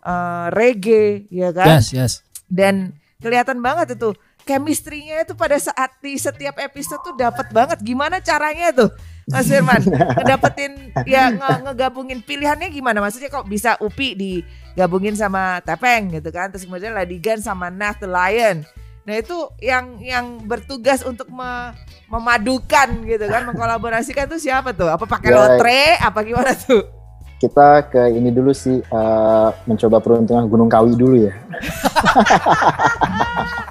eh, 0.00 0.46
reggae 0.52 1.26
ya 1.28 1.50
kan 1.50 1.82
Yes, 1.82 1.90
yes. 1.90 2.12
dan 2.46 2.94
kelihatan 3.18 3.58
banget 3.58 3.98
itu 3.98 4.14
chemistry-nya 4.48 5.28
itu 5.28 5.36
pada 5.36 5.60
saat 5.60 5.92
di 6.00 6.16
setiap 6.16 6.56
episode 6.56 7.04
tuh 7.04 7.12
dapat 7.12 7.52
banget. 7.52 7.84
Gimana 7.84 8.16
caranya 8.24 8.72
tuh? 8.72 8.88
Mas 9.28 9.44
Firman, 9.44 9.84
ngedapetin 9.84 10.88
ya 11.04 11.28
nge- 11.28 11.60
ngegabungin 11.68 12.24
pilihannya 12.24 12.72
gimana? 12.72 13.04
Maksudnya 13.04 13.28
kok 13.28 13.44
bisa 13.44 13.76
Upi 13.76 14.16
digabungin 14.16 15.12
sama 15.12 15.60
Tepeng 15.60 16.08
gitu 16.16 16.32
kan? 16.32 16.48
Terus 16.48 16.64
kemudian 16.64 16.96
Ladigan 16.96 17.36
sama 17.44 17.68
Nath 17.68 18.00
the 18.00 18.08
Lion. 18.08 18.64
Nah 19.04 19.14
itu 19.20 19.36
yang 19.60 20.00
yang 20.00 20.40
bertugas 20.48 21.04
untuk 21.04 21.28
me- 21.28 21.76
memadukan 22.08 23.04
gitu 23.04 23.28
kan, 23.28 23.44
mengkolaborasikan 23.44 24.24
tuh 24.32 24.40
siapa 24.40 24.72
tuh? 24.72 24.88
Apa 24.88 25.04
pakai 25.04 25.28
lotre? 25.36 26.00
Apa 26.00 26.24
gimana 26.24 26.56
tuh? 26.56 26.97
Kita 27.38 27.86
ke 27.86 28.10
ini 28.10 28.34
dulu 28.34 28.50
sih 28.50 28.82
eh, 28.82 29.48
mencoba 29.62 30.02
peruntungan 30.02 30.50
Gunung 30.50 30.66
Kawi 30.66 30.98
dulu 30.98 31.30
ya. 31.30 31.34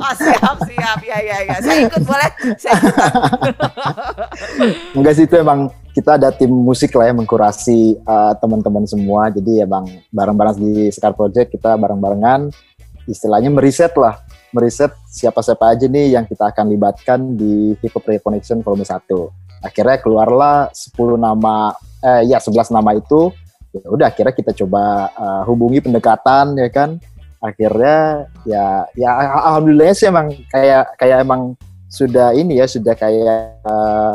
Oh 0.00 0.12
siap 0.16 0.56
siap 0.64 1.00
ya 1.04 1.18
ya 1.20 1.38
ya. 1.44 1.56
Saya 1.60 1.84
ikut 1.84 2.02
boleh. 2.04 2.30
Saya. 2.56 2.76
Enggak 4.96 5.14
sih 5.16 5.24
itu 5.28 5.36
emang 5.36 5.68
kita 5.92 6.16
ada 6.16 6.32
tim 6.32 6.48
musik 6.48 6.96
lah 6.96 7.08
ya 7.08 7.14
mengkurasi 7.16 8.00
eh, 8.00 8.32
teman-teman 8.40 8.84
semua. 8.88 9.28
Jadi 9.28 9.60
emang 9.60 9.84
bareng-bareng 10.12 10.56
di 10.56 10.72
Sekar 10.88 11.12
Project 11.12 11.52
kita 11.52 11.76
bareng-barengan 11.76 12.48
istilahnya 13.08 13.52
meriset 13.52 13.92
lah. 13.96 14.20
Meriset 14.50 14.90
siapa-siapa 15.06 15.72
aja 15.72 15.86
nih 15.86 16.18
yang 16.18 16.24
kita 16.26 16.50
akan 16.50 16.66
libatkan 16.72 17.36
di 17.36 17.76
Hip 17.78 17.92
Hop 17.94 18.08
Radio 18.08 18.24
Connection 18.24 18.64
volume 18.64 18.88
1. 18.88 19.49
Akhirnya 19.60 20.00
keluarlah 20.00 20.72
10 20.72 21.20
nama 21.20 21.76
eh 22.00 22.28
ya 22.28 22.40
11 22.40 22.72
nama 22.72 22.90
itu. 22.96 23.32
Ya 23.70 23.86
udah 23.86 24.06
akhirnya 24.10 24.34
kita 24.34 24.52
coba 24.64 25.12
eh, 25.14 25.42
hubungi 25.46 25.84
pendekatan 25.84 26.56
ya 26.56 26.68
kan. 26.72 26.96
Akhirnya 27.40 28.28
ya 28.44 28.84
ya 28.92 29.10
alhamdulillahnya 29.16 29.96
sih 29.96 30.08
emang 30.08 30.32
kayak 30.52 30.96
kayak 31.00 31.24
emang 31.24 31.56
sudah 31.90 32.36
ini 32.36 32.60
ya 32.60 32.66
sudah 32.68 32.94
kayak 32.94 33.60
eh, 33.64 34.14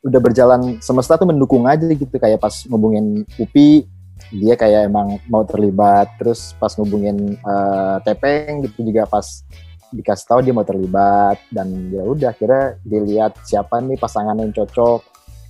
udah 0.00 0.20
berjalan 0.20 0.60
semesta 0.80 1.20
tuh 1.20 1.28
mendukung 1.28 1.68
aja 1.68 1.84
gitu 1.84 2.16
kayak 2.16 2.40
pas 2.40 2.64
ngubungin 2.64 3.28
Upi 3.36 3.84
dia 4.32 4.54
kayak 4.54 4.88
emang 4.88 5.20
mau 5.28 5.44
terlibat 5.44 6.08
terus 6.16 6.56
pas 6.56 6.72
ngubungin 6.76 7.36
eh, 7.36 7.96
Tepeng 8.04 8.64
gitu 8.64 8.88
juga 8.88 9.04
pas 9.04 9.44
dikasih 9.90 10.26
tahu 10.26 10.40
dia 10.42 10.54
mau 10.54 10.66
terlibat 10.66 11.38
dan 11.50 11.90
ya 11.90 12.02
udah 12.02 12.30
akhirnya 12.30 12.78
dilihat 12.82 13.32
siapa 13.42 13.82
nih 13.82 13.98
pasangan 13.98 14.38
yang 14.38 14.54
cocok 14.54 15.00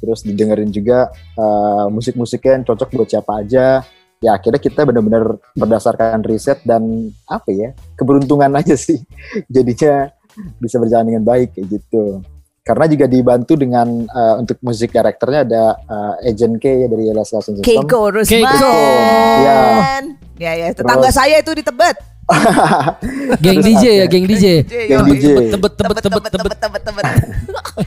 terus 0.01 0.25
didengerin 0.25 0.73
juga 0.73 1.13
eh, 1.37 1.87
musik-musiknya 1.93 2.61
yang 2.61 2.65
cocok 2.67 2.89
buat 2.97 3.09
siapa 3.09 3.33
aja 3.45 3.85
ya 4.21 4.31
akhirnya 4.37 4.61
kita 4.61 4.85
benar-benar 4.85 5.41
berdasarkan 5.57 6.21
riset 6.25 6.61
dan 6.65 7.13
apa 7.25 7.49
ya 7.53 7.71
keberuntungan 7.97 8.53
aja 8.57 8.77
sih 8.77 9.01
jadinya 9.55 10.13
bisa 10.61 10.77
berjalan 10.81 11.17
dengan 11.17 11.25
baik 11.25 11.57
kayak 11.57 11.69
gitu 11.81 12.25
karena 12.61 12.85
juga 12.87 13.07
dibantu 13.09 13.57
dengan 13.57 14.05
eh, 14.05 14.35
untuk 14.37 14.61
musik 14.61 14.93
karakternya 14.93 15.41
ada 15.49 15.65
eh, 15.75 16.31
Agent 16.31 16.61
K 16.61 16.65
ya 16.85 16.87
dari 16.87 17.09
Yellow 17.09 17.25
Sound 17.25 17.45
System 17.45 17.65
Keiko 17.65 18.13
Rusman. 18.13 18.31
Keiko. 18.31 18.75
Ya. 19.43 19.59
Ya 20.41 20.53
ya, 20.57 20.67
tetangga 20.73 21.09
Terus- 21.09 21.17
saya 21.17 21.37
itu 21.41 21.53
di 21.57 21.65
Tebet. 21.65 21.97
Geng 23.45 23.61
DJ 23.63 23.85
ya, 24.03 24.07
geng 24.07 24.27
DJ. 24.27 24.65
Geng 24.67 25.05
DJ. 25.07 25.27
Tebet 25.55 25.73
tebet 25.75 25.97
tebet 26.03 26.23
tebet. 26.31 26.57
tebet 26.59 26.83
tebet. 26.83 27.05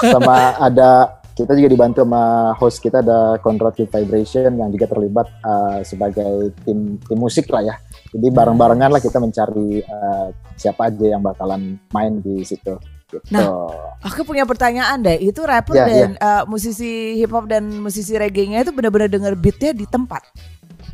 sama 0.03 0.57
ada 0.57 1.21
kita 1.33 1.57
juga 1.57 1.69
dibantu 1.69 2.05
sama 2.05 2.53
host 2.62 2.77
kita 2.77 3.01
ada 3.01 3.41
Conrad 3.41 3.73
Vibration 3.73 4.53
yang 4.53 4.69
juga 4.69 4.85
terlibat 4.85 5.27
uh, 5.41 5.81
sebagai 5.81 6.53
tim 6.62 7.01
tim 7.01 7.17
musik 7.17 7.50
lah 7.50 7.65
ya. 7.65 7.75
Jadi 8.13 8.27
bareng-barengan 8.29 8.93
lah 8.93 9.01
kita 9.01 9.17
mencari 9.17 9.81
uh, 9.81 10.29
siapa 10.53 10.93
aja 10.93 11.17
yang 11.17 11.25
bakalan 11.25 11.81
main 11.89 12.21
di 12.21 12.45
situ. 12.45 12.77
Gitu. 13.09 13.29
Nah, 13.33 13.69
Aku 14.01 14.25
punya 14.25 14.45
pertanyaan 14.45 15.01
deh, 15.01 15.17
itu 15.21 15.41
rapper 15.45 15.77
Ya, 15.77 15.85
dan 15.85 16.12
uh, 16.17 16.43
musisi 16.50 17.17
hip 17.17 17.29
hop 17.29 17.45
dan 17.45 17.69
musisi 17.81 18.17
reggae-nya 18.17 18.65
itu 18.65 18.73
benar-benar 18.73 19.09
denger 19.09 19.33
beatnya 19.38 19.71
di 19.73 19.85
tempat. 19.85 20.21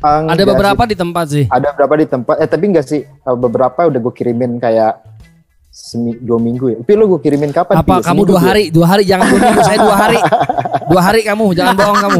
Ada 0.00 0.32
enggak 0.34 0.48
beberapa 0.48 0.82
sih. 0.82 0.88
di 0.88 0.96
tempat 0.96 1.24
sih. 1.28 1.44
ada 1.46 1.66
beberapa 1.70 1.94
di 1.94 2.06
tempat 2.06 2.34
eh 2.36 2.48
tapi 2.48 2.64
enggak 2.66 2.86
sih 2.86 3.00
Uh, 3.20 3.36
beberapa 3.36 3.80
udah 3.84 4.00
gue 4.00 4.12
kirimin 4.12 4.56
kayak 4.56 4.96
semi, 5.70 6.16
dua 6.16 6.36
minggu 6.36 6.66
ya. 6.66 6.76
Tapi 6.78 6.92
lu 6.94 7.06
gue 7.06 7.20
kirimin 7.20 7.50
kapan? 7.50 7.78
Apa 7.78 7.94
Pi? 7.96 8.04
kamu 8.04 8.20
dua 8.24 8.36
ya? 8.36 8.44
hari, 8.44 8.64
dua 8.68 8.86
hari 8.88 9.02
jangan 9.04 9.26
dua 9.28 9.38
minggu, 9.38 9.60
saya 9.62 9.78
dua 9.78 9.96
hari. 9.96 10.18
Dua 10.90 10.98
hari 11.00 11.22
kamu, 11.22 11.54
jangan 11.54 11.78
bohong 11.78 11.98
kamu. 12.00 12.18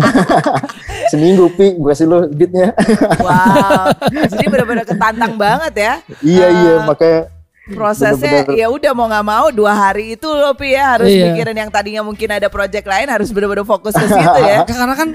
Seminggu 1.10 1.50
pi, 1.50 1.74
gue 1.74 1.90
kasih 1.90 2.06
lu 2.06 2.22
beatnya. 2.30 2.70
Wow. 3.18 3.90
Jadi 4.30 4.46
benar-benar 4.46 4.86
ketantang 4.86 5.34
banget 5.34 5.72
ya. 5.74 5.92
iya 6.22 6.46
iya 6.48 6.72
Ah. 6.76 6.86
makanya 6.86 7.20
Prosesnya 7.66 8.46
ya 8.48 8.66
udah 8.66 8.92
mau 8.92 9.06
nggak 9.06 9.22
mau 9.24 9.46
dua 9.50 9.70
hari 9.70 10.14
itu 10.14 10.26
loh 10.26 10.54
Pi 10.54 10.70
ya 10.70 10.94
harus 10.94 11.06
Iya. 11.06 11.30
mikirin 11.30 11.56
yang 11.56 11.70
tadinya 11.70 12.02
mungkin 12.02 12.26
ada 12.28 12.46
project 12.46 12.82
lain 12.84 13.06
harus 13.06 13.30
benar-benar 13.30 13.62
fokus 13.64 13.90
ke 13.90 14.06
situ 14.06 14.38
ya. 14.40 14.62
Karena 14.62 14.94
kan 14.94 15.08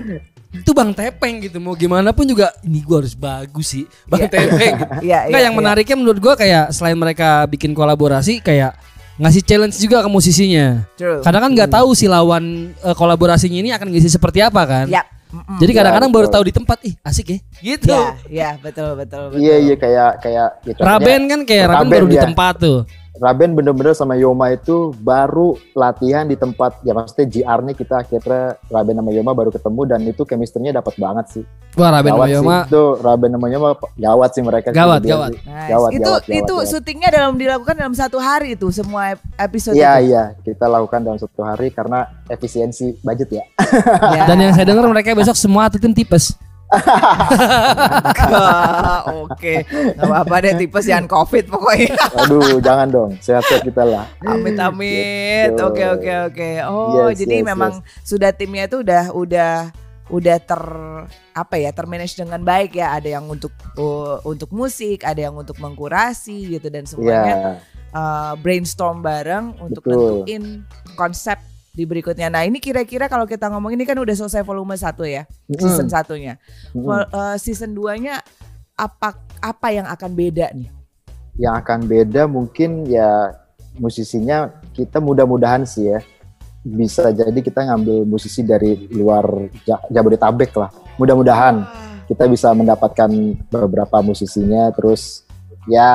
itu 0.58 0.72
Bang 0.72 0.92
Tepeng 0.92 1.36
gitu 1.42 1.58
mau 1.58 1.74
gimana 1.74 2.10
pun 2.10 2.24
juga 2.24 2.54
ini 2.62 2.80
gua 2.80 3.00
harus 3.00 3.14
bagus 3.14 3.68
sih 3.70 3.84
Bang 4.06 4.26
Tepeng. 4.26 4.76
gitu. 4.76 4.86
Iya, 5.06 5.20
Enggak 5.26 5.42
iya, 5.42 5.46
yang 5.46 5.54
iya. 5.54 5.60
menariknya 5.60 5.96
menurut 5.96 6.20
gua 6.20 6.34
kayak 6.34 6.72
selain 6.72 6.96
mereka 6.96 7.44
bikin 7.46 7.72
kolaborasi 7.72 8.40
kayak 8.40 8.76
ngasih 9.16 9.42
challenge 9.42 9.76
juga 9.78 10.04
ke 10.04 10.10
musisinya. 10.10 10.84
True. 10.94 11.24
Kadang 11.24 11.48
kan 11.48 11.52
nggak 11.52 11.72
tahu 11.72 11.96
si 11.96 12.06
lawan 12.06 12.44
eh, 12.76 12.92
kolaborasinya 12.92 13.58
ini 13.58 13.72
akan 13.72 13.88
ngisi 13.88 14.12
seperti 14.12 14.44
apa 14.44 14.62
kan. 14.64 14.86
Ya. 14.88 15.08
mm-mm. 15.32 15.56
Jadi 15.56 15.72
kadang-kadang 15.72 16.12
baru 16.12 16.28
tahu 16.28 16.44
di 16.44 16.54
tempat, 16.54 16.84
ih 16.84 16.96
asik 17.00 17.28
ya. 17.32 17.40
Gitu. 17.64 17.96
Ya, 17.96 18.12
ya 18.28 18.50
betul 18.60 18.92
betul 18.96 19.32
betul. 19.32 19.40
iya 19.40 19.56
iya 19.58 19.76
kayak 19.76 20.12
kayak 20.20 20.48
ya 20.62 20.74
contohnya- 20.76 20.88
Raben 21.00 21.22
kan 21.32 21.40
kayak 21.44 21.64
Raben, 21.66 21.76
Raben, 21.80 21.92
baru 21.96 22.06
di 22.08 22.18
ya. 22.20 22.24
tempat 22.28 22.54
tuh. 22.60 22.80
Raben 23.16 23.56
bener-bener 23.56 23.96
sama 23.96 24.20
Yoma 24.20 24.52
itu 24.52 24.92
baru 25.00 25.56
latihan 25.72 26.28
di 26.28 26.36
tempat 26.36 26.84
ya 26.84 26.92
maksudnya 26.92 27.26
GR-nya 27.32 27.74
kita 27.74 27.96
akhirnya 28.04 28.60
Raben 28.68 29.00
sama 29.00 29.12
Yoma 29.16 29.32
baru 29.32 29.50
ketemu 29.56 29.82
dan 29.88 30.00
itu 30.04 30.22
chemistry-nya 30.28 30.76
dapat 30.76 31.00
banget 31.00 31.26
sih. 31.32 31.44
Wah 31.80 31.96
Raben 31.96 32.12
Gawat 32.12 32.28
sama 32.28 32.28
sih. 32.28 32.36
Yoma 32.36 32.58
Itu 32.68 32.84
Raben 33.00 33.32
sama 33.36 33.48
Yoma 33.52 33.70
gawat 33.96 34.30
sih 34.36 34.44
mereka. 34.44 34.68
Gawat, 34.76 35.02
gawat. 35.04 35.32
Nice. 35.32 35.70
Gawat, 35.72 35.90
itu 35.96 36.04
gawat, 36.04 36.22
itu 36.28 36.56
gawat. 36.56 36.70
syutingnya 36.72 37.10
dalam 37.12 37.34
dilakukan 37.40 37.76
dalam 37.76 37.96
satu 37.96 38.18
hari 38.20 38.60
itu 38.60 38.68
semua 38.72 39.16
episode 39.40 39.76
Iya 39.76 39.94
itu. 40.00 40.08
iya 40.12 40.24
kita 40.44 40.66
lakukan 40.68 41.00
dalam 41.04 41.20
satu 41.20 41.40
hari 41.44 41.72
karena 41.72 42.08
efisiensi 42.28 43.00
budget 43.00 43.30
ya. 43.42 43.46
Ya. 44.16 44.24
Dan 44.30 44.38
yang 44.44 44.54
saya 44.54 44.68
dengar 44.70 44.86
mereka 44.92 45.16
besok 45.16 45.36
semua 45.40 45.68
atlet 45.68 45.82
tim 45.82 45.96
tipes. 45.96 46.36
Oke, 49.26 49.66
nggak 49.66 50.06
apa-apa 50.06 50.36
deh 50.44 50.54
tipes 50.60 50.86
jangan 50.86 51.08
covid 51.08 51.46
pokoknya. 51.50 51.96
Aduh 52.26 52.60
jangan 52.60 52.88
dong 52.90 53.12
sehat-sehat 53.20 53.62
kita 53.64 53.84
lah. 53.86 54.06
Amit 54.24 54.58
amit. 54.58 55.54
Gitu. 55.54 55.62
Oke 55.64 55.84
oke 55.86 56.12
oke. 56.32 56.50
Oh 56.68 57.10
Yes, 57.10 57.22
jadi 57.22 57.42
yes, 57.42 57.46
memang 57.46 57.72
sudah 58.02 58.32
timnya 58.32 58.66
itu 58.70 58.82
udah 58.82 59.04
udah 59.14 59.54
udah 60.06 60.38
ter 60.38 60.62
apa 61.34 61.56
ya 61.58 61.74
termanage 61.74 62.16
dengan 62.16 62.42
baik 62.42 62.78
ya. 62.78 62.94
Ada 62.98 63.20
yang 63.20 63.26
untuk 63.26 63.52
uh, 63.78 64.22
untuk 64.24 64.54
musik, 64.54 65.02
ada 65.02 65.30
yang 65.30 65.36
untuk 65.36 65.58
mengkurasi 65.58 66.58
gitu 66.58 66.70
dan 66.70 66.86
Iya. 66.86 66.90
semuanya 66.94 67.36
uh, 67.92 68.34
brainstorm 68.38 69.02
bareng 69.02 69.58
untuk 69.60 69.82
Betul. 69.82 69.98
nentuin 70.26 70.44
konsep 70.94 71.38
di 71.76 71.84
berikutnya. 71.84 72.32
Nah 72.32 72.48
ini 72.48 72.64
kira-kira 72.64 73.12
kalau 73.12 73.28
kita 73.28 73.52
ngomong 73.52 73.76
ini 73.76 73.84
kan 73.84 74.00
udah 74.00 74.16
selesai 74.16 74.48
volume 74.48 74.80
1 74.80 74.96
ya, 75.06 75.28
season 75.60 75.92
satunya. 75.92 76.40
Mm-mm. 76.72 76.88
Vol- 76.88 77.12
uh, 77.12 77.36
season 77.36 77.76
2-nya 77.76 78.24
apa 78.80 79.20
apa 79.44 79.68
yang 79.76 79.86
akan 79.86 80.12
beda 80.16 80.56
nih? 80.56 80.72
Yang 81.36 81.56
akan 81.68 81.80
beda 81.84 82.22
mungkin 82.32 82.88
ya 82.88 83.36
musisinya 83.76 84.56
kita 84.72 85.04
mudah-mudahan 85.04 85.68
sih 85.68 85.92
ya 85.92 86.00
bisa 86.64 87.12
jadi 87.12 87.36
kita 87.44 87.68
ngambil 87.68 88.08
musisi 88.08 88.42
dari 88.42 88.88
luar 88.90 89.52
Ja- 89.68 89.84
Jabodetabek 89.92 90.56
lah. 90.56 90.72
Mudah-mudahan 90.96 91.68
kita 92.08 92.26
bisa 92.32 92.56
mendapatkan 92.56 93.12
beberapa 93.52 94.00
musisinya 94.00 94.72
terus 94.72 95.25
ya 95.66 95.90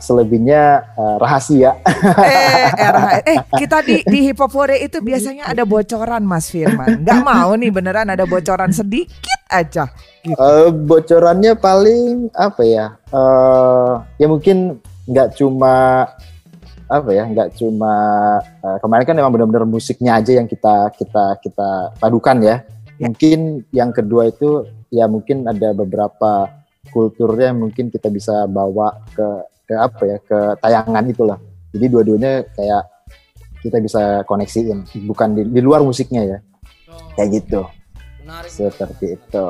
selebihnya 0.00 0.84
eh, 0.96 1.16
rahasia. 1.20 1.76
eh, 2.20 2.68
era- 2.88 3.20
eh 3.24 3.36
kita 3.56 3.84
di 3.84 4.00
di 4.04 4.18
hip 4.28 4.40
hop 4.40 4.52
Hore 4.52 4.80
itu 4.80 5.00
biasanya 5.00 5.48
ada 5.48 5.64
bocoran 5.64 6.24
Mas 6.24 6.48
Firman. 6.48 7.04
Nggak 7.04 7.20
mau 7.24 7.52
nih 7.56 7.70
beneran 7.72 8.08
ada 8.08 8.24
bocoran 8.24 8.72
sedikit 8.72 9.40
aja. 9.48 9.88
Eh, 10.24 10.68
bocorannya 10.72 11.56
paling 11.56 12.32
apa 12.32 12.62
ya? 12.64 12.86
Eh 13.12 13.92
ya 14.20 14.26
mungkin 14.28 14.80
nggak 15.08 15.36
cuma 15.36 16.06
apa 16.90 17.10
ya? 17.12 17.24
Nggak 17.28 17.56
cuma 17.60 17.94
eh, 18.42 18.76
kemarin 18.80 19.04
kan 19.06 19.16
memang 19.16 19.32
benar-benar 19.32 19.64
musiknya 19.68 20.16
aja 20.20 20.36
yang 20.40 20.48
kita 20.48 20.92
kita 20.96 21.38
kita 21.44 21.94
padukan 22.00 22.40
ya. 22.40 22.56
Ya. 23.00 23.08
Mungkin 23.08 23.64
yang 23.72 23.96
kedua 23.96 24.28
itu 24.28 24.68
ya 24.92 25.08
mungkin 25.08 25.48
ada 25.48 25.72
beberapa 25.72 26.59
kulturnya 26.88 27.52
yang 27.52 27.60
mungkin 27.68 27.92
kita 27.92 28.08
bisa 28.08 28.48
bawa 28.48 29.04
ke 29.12 29.28
ke 29.68 29.74
apa 29.76 30.02
ya? 30.08 30.16
Ke 30.24 30.38
tayangan 30.64 31.04
itulah. 31.12 31.38
Jadi 31.76 31.86
dua-duanya 31.86 32.48
kayak 32.56 32.82
kita 33.60 33.76
bisa 33.78 34.24
koneksiin, 34.24 34.88
bukan 35.04 35.36
di, 35.36 35.42
di 35.44 35.60
luar 35.60 35.84
musiknya 35.84 36.24
ya. 36.24 36.38
Kayak 37.14 37.44
gitu. 37.44 37.62
seperti 38.46 39.18
itu. 39.18 39.48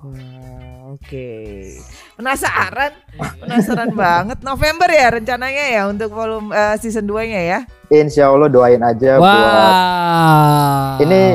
Wah, 0.00 0.64
Oke, 0.94 1.74
penasaran, 2.14 2.94
penasaran 3.42 3.90
banget. 4.04 4.38
November 4.46 4.86
ya 4.86 5.10
rencananya 5.10 5.64
ya 5.66 5.82
untuk 5.90 6.14
volume 6.14 6.54
eh, 6.54 6.78
season 6.78 7.02
2-nya 7.02 7.40
ya. 7.40 7.58
Insya 7.90 8.30
Allah 8.30 8.46
doain 8.46 8.78
aja 8.78 9.18
buat 9.18 9.26
Wah. 9.26 11.00
Ini 11.02 11.34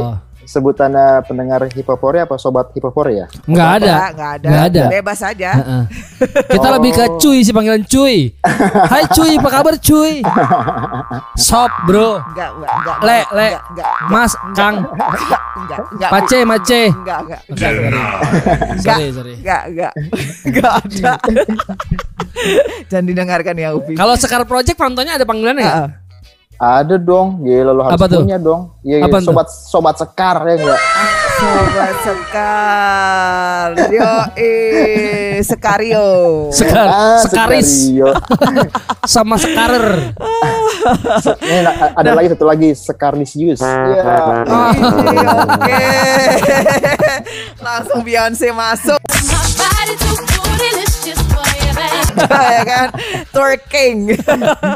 sebutannya 0.50 1.22
pendengar 1.24 1.70
hipopore 1.70 2.26
apa 2.26 2.34
sobat 2.36 2.74
hipopore 2.74 3.14
ya? 3.16 3.26
nggak 3.46 3.70
ada. 3.78 3.86
Nggak, 3.86 4.10
nggak 4.10 4.32
ada. 4.34 4.48
Nggak 4.50 4.64
ada. 4.66 4.84
Bebas 4.90 5.20
aja. 5.22 5.50
Heeh. 5.54 5.84
Kita 6.58 6.68
Oh. 6.68 6.74
lebih 6.76 6.92
ke 6.92 7.06
cuy 7.18 7.38
sih 7.40 7.54
panggilan 7.54 7.86
cuy. 7.86 8.34
Hai 8.92 9.06
cuy, 9.08 9.38
apa 9.38 9.50
kabar 9.52 9.76
cuy? 9.78 10.26
Sop 11.36 11.70
bro, 11.86 12.18
Enggak, 12.26 12.50
enggak, 12.52 12.74
enggak. 12.74 12.98
Le, 13.00 13.20
le. 13.30 13.48
Enggak, 13.48 13.62
enggak, 13.70 13.92
Mas, 14.10 14.32
Kang, 14.54 14.76
enggak, 14.82 15.10
enggak, 15.56 15.80
enggak. 15.88 16.10
Pace, 16.10 16.40
Mace. 16.42 16.82
Enggak, 16.90 17.20
enggak, 17.22 17.42
enggak. 17.46 17.78
Sorry, 18.82 19.08
sorry. 19.14 19.34
Enggak, 19.38 19.62
enggak. 19.70 19.94
Enggak 20.44 20.72
ada. 20.82 21.14
Jangan 22.90 23.06
didengarkan 23.06 23.56
ya 23.56 23.70
Upi. 23.76 23.94
Kalau 23.94 24.16
Sekar 24.16 24.42
Project 24.44 24.74
penontonnya 24.74 25.14
ada 25.14 25.26
panggilannya 25.26 25.62
nggak? 25.62 25.78
Heeh. 25.78 25.90
Ada 26.60 27.00
dong, 27.00 27.40
gila 27.40 27.72
lo 27.72 27.88
harus 27.88 27.96
Apa 27.96 28.06
tuh? 28.06 28.20
punya 28.20 28.36
dong. 28.36 28.76
Iya, 28.84 29.08
Apaan 29.08 29.24
tuh? 29.24 29.32
sobat 29.32 29.48
sobat 29.48 29.96
sekar 29.96 30.44
ya 30.44 30.56
enggak? 30.60 30.80
Sobat 31.40 31.96
Sekar. 32.04 33.70
Yo, 33.88 34.12
eh, 34.36 35.40
Sekario. 35.40 36.08
Sekar, 36.52 36.84
Ah, 36.86 37.24
Sekaris 37.24 37.64
Sekario. 37.88 38.12
sama 39.16 39.40
Sekarer. 39.40 40.12
Ini 41.40 41.60
ada 41.96 42.12
lagi 42.12 42.28
satu 42.28 42.44
lagi 42.44 42.70
Sekarlisius. 42.76 43.64
Iya. 43.64 44.44
Ih, 44.44 45.24
Oke. 45.48 45.84
Langsung 47.58 48.04
Beyonce 48.04 48.52
masuk 48.52 49.00
ya 52.28 52.64
kan 52.66 52.88
twerking. 53.32 53.98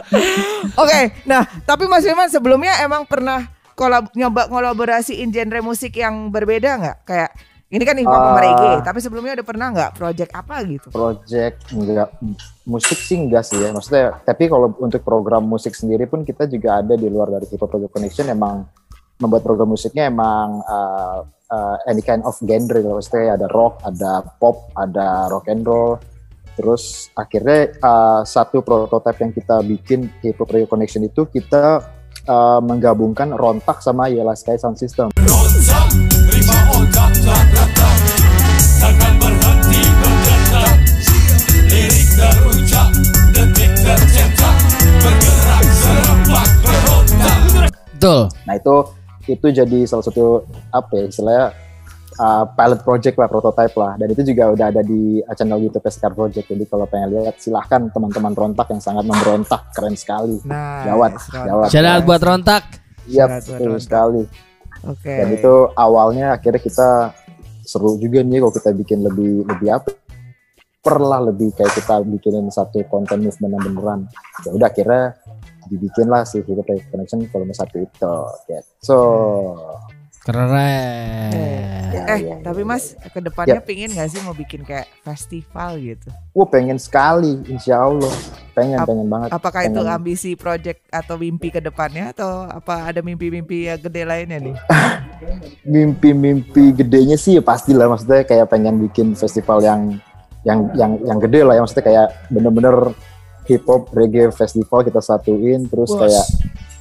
Oke, 0.81 1.00
nah 1.23 1.43
tapi 1.63 1.85
Mas 1.85 2.03
Firman 2.03 2.29
sebelumnya 2.29 2.79
emang 2.81 3.03
pernah 3.03 3.47
kolab 3.73 4.09
nyoba 4.13 4.47
ngolaborasiin 4.50 5.29
genre 5.29 5.59
musik 5.62 5.97
yang 5.97 6.29
berbeda 6.29 6.69
nggak? 6.79 6.97
Kayak 7.03 7.31
ini 7.73 7.83
kan 7.89 7.97
hip 7.97 8.05
hop 8.05 8.21
sama 8.21 8.38
Ah. 8.38 8.43
reggae, 8.45 8.73
tapi 8.85 9.00
sebelumnya 9.01 9.33
udah 9.41 9.47
pernah 9.50 9.67
nggak 9.73 9.91
project 9.97 10.31
apa 10.38 10.55
gitu? 10.62 10.88
Project 10.93 11.57
enggak 11.73 12.09
musik 12.63 13.00
sih 13.01 13.17
enggak 13.17 13.43
sih 13.43 13.57
ya. 13.57 13.73
Maksudnya 13.73 14.21
tapi 14.21 14.45
kalau 14.45 14.69
untuk 14.77 15.01
program 15.01 15.41
musik 15.41 15.73
sendiri 15.73 16.05
pun 16.05 16.21
kita 16.21 16.45
juga 16.45 16.85
ada 16.85 16.93
di 16.93 17.09
luar 17.09 17.33
dari 17.33 17.50
Hip 17.50 17.57
Hop 17.57 17.73
Project 17.73 17.89
Connection 17.89 18.29
emang 18.29 18.69
membuat 19.17 19.41
program 19.41 19.73
musiknya 19.73 20.05
emang 20.05 20.62
uh, 20.69 21.25
uh, 21.50 21.75
any 21.89 22.05
kind 22.05 22.21
of 22.21 22.38
genre. 22.38 22.77
Maksudnya 22.77 23.41
ada 23.41 23.50
rock, 23.50 23.81
ada 23.81 24.21
pop, 24.38 24.69
ada 24.77 25.25
rock 25.33 25.50
and 25.50 25.65
roll. 25.65 25.97
Terus 26.53 27.10
akhirnya 27.17 27.74
uh, 27.81 28.22
satu 28.22 28.62
prototipe 28.62 29.19
yang 29.25 29.33
kita 29.33 29.55
bikin 29.65 30.00
Hop 30.22 30.45
Project 30.45 30.69
Connection 30.69 31.03
itu 31.05 31.25
kita 31.25 31.81
uh, 32.29 32.62
menggabungkan 32.62 33.33
Rontak 33.33 33.81
sama 33.81 34.07
Yellow 34.10 34.38
Sky 34.38 34.57
Sound 34.62 34.77
System. 34.77 35.10
Betul. 48.03 48.27
Nah 48.43 48.55
itu 48.60 48.75
itu 49.31 49.48
jadi 49.48 49.79
salah 49.88 50.03
satu 50.03 50.43
apa 50.75 50.91
ya 51.00 51.03
istilahnya 51.07 51.45
uh, 52.20 52.46
pilot 52.53 52.79
project 52.82 53.15
lah, 53.17 53.29
prototype 53.29 53.75
lah. 53.77 53.98
Dan 53.98 54.08
itu 54.13 54.22
juga 54.25 54.53
udah 54.53 54.65
ada 54.70 54.82
di 54.82 55.22
channel 55.34 55.60
YouTube 55.62 55.86
Scar 55.89 56.13
Project. 56.13 56.50
Jadi 56.50 56.63
kalau 56.67 56.86
pengen 56.86 57.13
lihat 57.17 57.38
silahkan 57.39 57.89
teman-teman 57.89 58.34
rontak 58.34 58.67
yang 58.70 58.82
sangat 58.82 59.05
memberontak 59.08 59.72
keren 59.74 59.96
sekali. 59.98 60.38
Nah, 60.46 60.84
Jawat, 60.86 61.12
yes, 61.17 61.25
Ron. 61.29 61.46
jawat. 61.48 61.67
Shout 61.72 61.88
out 61.88 62.03
buat 62.05 62.22
Rontak. 62.22 62.63
Iya 63.08 63.25
betul 63.27 63.75
Rontak. 63.75 63.84
sekali. 63.84 64.24
Oke. 64.84 65.13
Dan 65.15 65.27
itu 65.34 65.53
awalnya 65.79 66.36
akhirnya 66.36 66.62
kita 66.62 66.89
seru 67.64 67.96
juga 67.96 68.20
nih 68.20 68.44
kalau 68.44 68.53
kita 68.53 68.70
bikin 68.75 69.00
lebih 69.01 69.48
lebih 69.48 69.70
apa? 69.72 69.92
Perlah 70.83 71.24
lebih 71.31 71.55
kayak 71.55 71.79
kita 71.79 72.03
bikinin 72.03 72.51
satu 72.51 72.83
konten 72.92 73.24
movement 73.24 73.55
yang 73.55 73.64
beneran. 73.72 74.00
Ya 74.44 74.51
udah 74.51 74.68
akhirnya 74.68 75.16
dibikin 75.72 76.11
lah 76.11 76.27
si 76.27 76.44
Hip 76.44 76.59
Hop 76.59 76.68
Project 76.68 76.92
Connection 76.92 77.24
volume 77.31 77.55
satu 77.55 77.79
itu. 77.79 78.16
Gitu. 78.51 78.68
So, 78.83 78.98
Keren. 80.24 81.36
Ya, 81.92 82.16
eh, 82.16 82.20
ya, 82.24 82.36
tapi 82.40 82.64
ya, 82.64 82.68
Mas 82.72 82.96
ke 82.96 83.20
depannya 83.20 83.59
pingin 83.59 83.92
nggak 83.92 84.07
sih 84.07 84.24
mau 84.24 84.31
bikin 84.31 84.64
kayak 84.64 84.88
festival 85.03 85.75
gitu? 85.75 86.07
Wah 86.31 86.48
pengen 86.48 86.79
sekali, 86.79 87.44
insya 87.51 87.83
Allah. 87.83 88.07
Pengen, 88.55 88.79
Ap- 88.79 88.88
pengen 88.88 89.07
banget. 89.12 89.29
Apakah 89.36 89.68
itu 89.68 89.83
pengen. 89.83 89.92
ambisi 90.00 90.31
project 90.40 90.79
atau 90.88 91.20
mimpi 91.20 91.51
ke 91.51 91.59
depannya 91.59 92.16
atau 92.16 92.48
apa 92.48 92.88
ada 92.88 93.03
mimpi-mimpi 93.03 93.68
yang 93.68 93.79
gede 93.83 94.01
lainnya 94.07 94.40
nih? 94.40 94.55
Mimpi-mimpi 95.75 96.72
gedenya 96.72 97.20
sih 97.20 97.36
ya 97.36 97.44
pastilah. 97.44 97.92
Maksudnya 97.92 98.24
kayak 98.24 98.48
pengen 98.48 98.79
bikin 98.79 99.20
festival 99.20 99.59
yang 99.59 100.00
yang 100.48 100.72
yang 100.72 101.03
yang 101.03 101.20
gede 101.20 101.44
lah 101.44 101.59
ya. 101.59 101.68
Maksudnya 101.68 101.83
kayak 101.83 102.07
bener-bener 102.31 102.96
hip 103.44 103.68
hop 103.68 103.92
reggae 103.92 104.31
festival 104.31 104.88
kita 104.88 105.03
satuin. 105.03 105.68
Terus 105.68 105.92
Bos. 105.92 106.00
kayak 106.00 106.25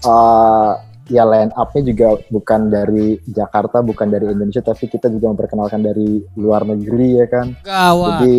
uh, 0.07 0.92
ya 1.11 1.27
line 1.27 1.51
up-nya 1.55 1.83
juga 1.83 2.09
bukan 2.31 2.61
dari 2.71 3.19
Jakarta, 3.27 3.83
bukan 3.83 4.07
dari 4.11 4.31
Indonesia, 4.31 4.63
tapi 4.63 4.87
kita 4.87 5.11
juga 5.11 5.35
memperkenalkan 5.35 5.83
dari 5.83 6.23
luar 6.39 6.63
negeri 6.63 7.09
ya 7.23 7.27
kan. 7.27 7.47
Gawat. 7.65 8.23
Jadi 8.23 8.37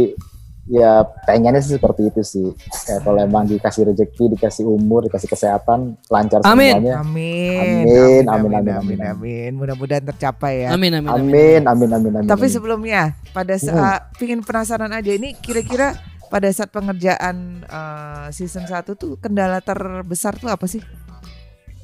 ya 0.64 1.04
pengennya 1.28 1.60
sih 1.60 1.76
seperti 1.76 2.08
itu 2.08 2.22
sih. 2.24 2.48
Kayak 2.88 3.02
kalau 3.04 3.20
emang 3.20 3.44
dikasih 3.48 3.92
rezeki, 3.92 4.40
dikasih 4.40 4.64
umur, 4.64 5.04
dikasih 5.08 5.28
kesehatan, 5.28 6.00
lancar 6.08 6.40
Amin. 6.48 6.80
semuanya. 6.80 6.94
Amin. 7.04 7.60
Amin, 7.60 8.24
amin, 8.24 8.24
amin, 8.28 8.54
amin, 8.56 8.76
amin. 8.80 9.00
amin. 9.04 9.52
Mudah-mudahan 9.60 10.04
tercapai 10.08 10.68
ya. 10.68 10.70
Amin 10.72 10.96
amin 10.96 11.10
amin. 11.12 11.24
Amin, 11.28 11.62
amin, 11.68 11.90
amin, 11.92 12.12
amin. 12.24 12.30
Tapi 12.30 12.48
amin. 12.48 12.54
sebelumnya 12.56 13.02
pada 13.36 13.56
saat 13.60 14.16
pingin 14.16 14.40
penasaran 14.40 14.92
aja 14.92 15.12
ini 15.12 15.36
kira-kira 15.36 16.00
pada 16.32 16.50
saat 16.50 16.72
pengerjaan 16.74 17.62
eh, 17.68 18.28
season 18.34 18.66
1 18.66 18.96
tuh 18.96 19.20
kendala 19.20 19.60
terbesar 19.60 20.40
tuh 20.40 20.50
apa 20.50 20.66
sih? 20.66 20.82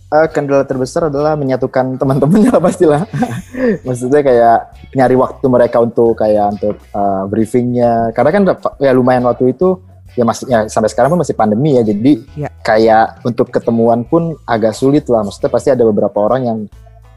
Eh, 0.09 0.27
kendala 0.33 0.65
terbesar 0.65 1.13
adalah 1.13 1.37
menyatukan 1.37 1.93
teman-temannya 2.01 2.49
lah 2.49 2.57
pastilah. 2.57 3.01
Maksudnya 3.85 4.25
kayak 4.25 4.57
nyari 4.97 5.13
waktu 5.13 5.45
mereka 5.45 5.77
untuk 5.85 6.17
kayak 6.17 6.57
untuk 6.57 6.81
eh, 6.81 7.23
briefingnya. 7.29 8.09
Karena 8.17 8.29
kan 8.33 8.41
ya 8.81 8.89
lumayan 8.89 9.29
waktu 9.29 9.53
itu 9.53 9.77
ya 10.17 10.25
masih 10.25 10.49
ya 10.49 10.65
sampai 10.65 10.89
sekarang 10.89 11.13
pun 11.13 11.21
masih 11.21 11.37
pandemi 11.37 11.77
ya. 11.77 11.85
Jadi 11.85 12.25
Ya. 12.33 12.49
kayak 12.65 13.21
untuk 13.21 13.53
ketemuan 13.53 14.01
pun 14.01 14.33
agak 14.49 14.73
sulit 14.73 15.05
lah. 15.05 15.21
Maksudnya 15.21 15.53
pasti 15.53 15.69
ada 15.69 15.85
beberapa 15.85 16.17
orang 16.25 16.41
yang 16.41 16.57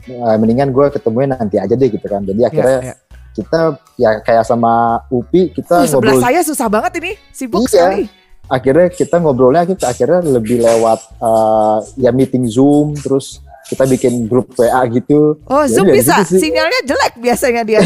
eh, 0.04 0.36
mendingan 0.36 0.68
gue 0.68 0.92
ketemuin 0.92 1.32
nanti 1.32 1.56
aja 1.56 1.72
deh 1.72 1.88
gitu 1.88 2.04
kan. 2.04 2.20
Jadi 2.28 2.44
akhirnya 2.44 2.76
Ya, 2.76 2.92
ya. 2.92 2.96
kita 3.32 3.58
ya 3.96 4.10
kayak 4.20 4.44
sama 4.44 5.00
Upi 5.08 5.48
Uh, 5.48 5.56
kita 5.56 5.88
sebelah 5.88 6.12
ngobrol 6.12 6.20
saya 6.20 6.40
susah 6.44 6.68
banget 6.68 6.92
ini, 7.00 7.12
sibuk 7.32 7.64
Iya. 7.64 7.72
sekali. 7.72 8.04
Akhirnya 8.52 8.86
kita 8.88 9.16
ngobrolnya 9.16 9.64
kita 9.64 9.88
akhirnya 9.88 10.20
lebih 10.22 10.60
lewat 10.60 11.00
eh, 11.16 11.78
ya 11.98 12.12
meeting 12.12 12.44
Zoom 12.44 12.92
terus 12.94 13.40
kita 13.64 13.88
bikin 13.88 14.28
grup 14.28 14.52
WA 14.52 14.84
gitu. 14.86 15.40
Oh, 15.46 15.64
Ya 15.64 15.72
Zoom 15.72 15.88
bisa. 15.88 16.20
sih. 16.22 16.36
Sinyalnya 16.38 16.84
jelek 16.84 17.16
biasanya 17.16 17.62
dia. 17.64 17.80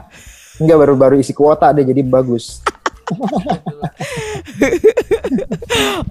Enggak 0.60 0.78
baru-baru 0.78 1.16
isi 1.16 1.32
kuota 1.32 1.72
deh 1.72 1.82
jadi 1.82 2.04
bagus. 2.04 2.60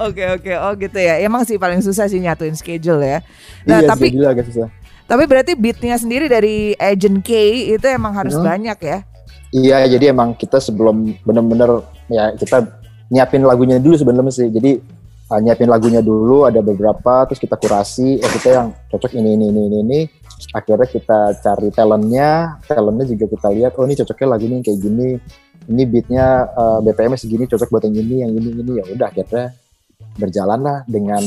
Oke, 0.02 0.24
oke. 0.28 0.52
Oh, 0.60 0.74
gitu 0.76 0.98
ya. 0.98 1.18
Emang 1.18 1.44
sih 1.44 1.56
paling 1.56 1.80
susah 1.80 2.06
sih 2.06 2.18
nyatuin 2.18 2.54
schedule 2.54 3.00
ya. 3.00 3.20
Nah, 3.64 3.80
iya 3.80 3.88
tapi 3.88 4.10
sih, 4.10 4.22
agak 4.22 4.46
susah. 4.48 4.68
tapi 5.06 5.24
berarti 5.26 5.54
beatnya 5.54 5.96
sendiri 5.96 6.26
dari 6.26 6.72
Agent 6.74 7.20
K 7.20 7.32
itu 7.70 7.86
emang 7.86 8.16
harus 8.16 8.34
Hmm. 8.34 8.48
banyak 8.48 8.78
ya. 8.80 8.98
Iya 9.52 9.78
jadi 9.90 10.06
emang 10.10 10.32
kita 10.32 10.58
sebelum 10.58 11.12
bener-bener 11.22 11.84
ya 12.08 12.32
kita 12.34 12.64
nyiapin 13.12 13.44
lagunya 13.44 13.78
dulu 13.78 14.00
sebenarnya 14.00 14.32
sih. 14.32 14.48
Jadi 14.48 14.80
uh, 15.32 15.40
nyiapin 15.44 15.68
lagunya 15.68 16.00
dulu 16.00 16.48
ada 16.48 16.64
beberapa 16.64 17.28
terus 17.28 17.40
kita 17.40 17.60
kurasi 17.60 18.20
eh 18.20 18.30
kita 18.40 18.48
yang 18.52 18.68
cocok 18.92 19.12
ini 19.20 19.36
ini 19.36 19.46
ini 19.52 19.62
ini, 19.68 19.78
ini. 19.84 20.00
akhirnya 20.58 20.90
kita 20.90 21.20
cari 21.38 21.70
talentnya 21.70 22.58
talentnya 22.66 23.06
juga 23.14 23.30
kita 23.30 23.48
lihat 23.54 23.72
oh 23.78 23.86
ini 23.86 23.94
cocoknya 23.94 24.28
lagu 24.28 24.46
ini 24.50 24.58
kayak 24.66 24.80
gini 24.82 25.10
ini 25.70 25.84
beatnya 25.86 26.50
uh, 26.50 26.80
BPM 26.82 27.14
segini 27.14 27.46
cocok 27.46 27.70
buat 27.70 27.86
yang 27.86 27.96
ini 28.02 28.16
yang 28.26 28.32
ini 28.34 28.50
ini 28.60 28.72
ya 28.82 28.84
udah 28.90 29.08
akhirnya 29.14 29.54
berjalan 30.18 30.60
lah 30.60 30.78
dengan 30.90 31.22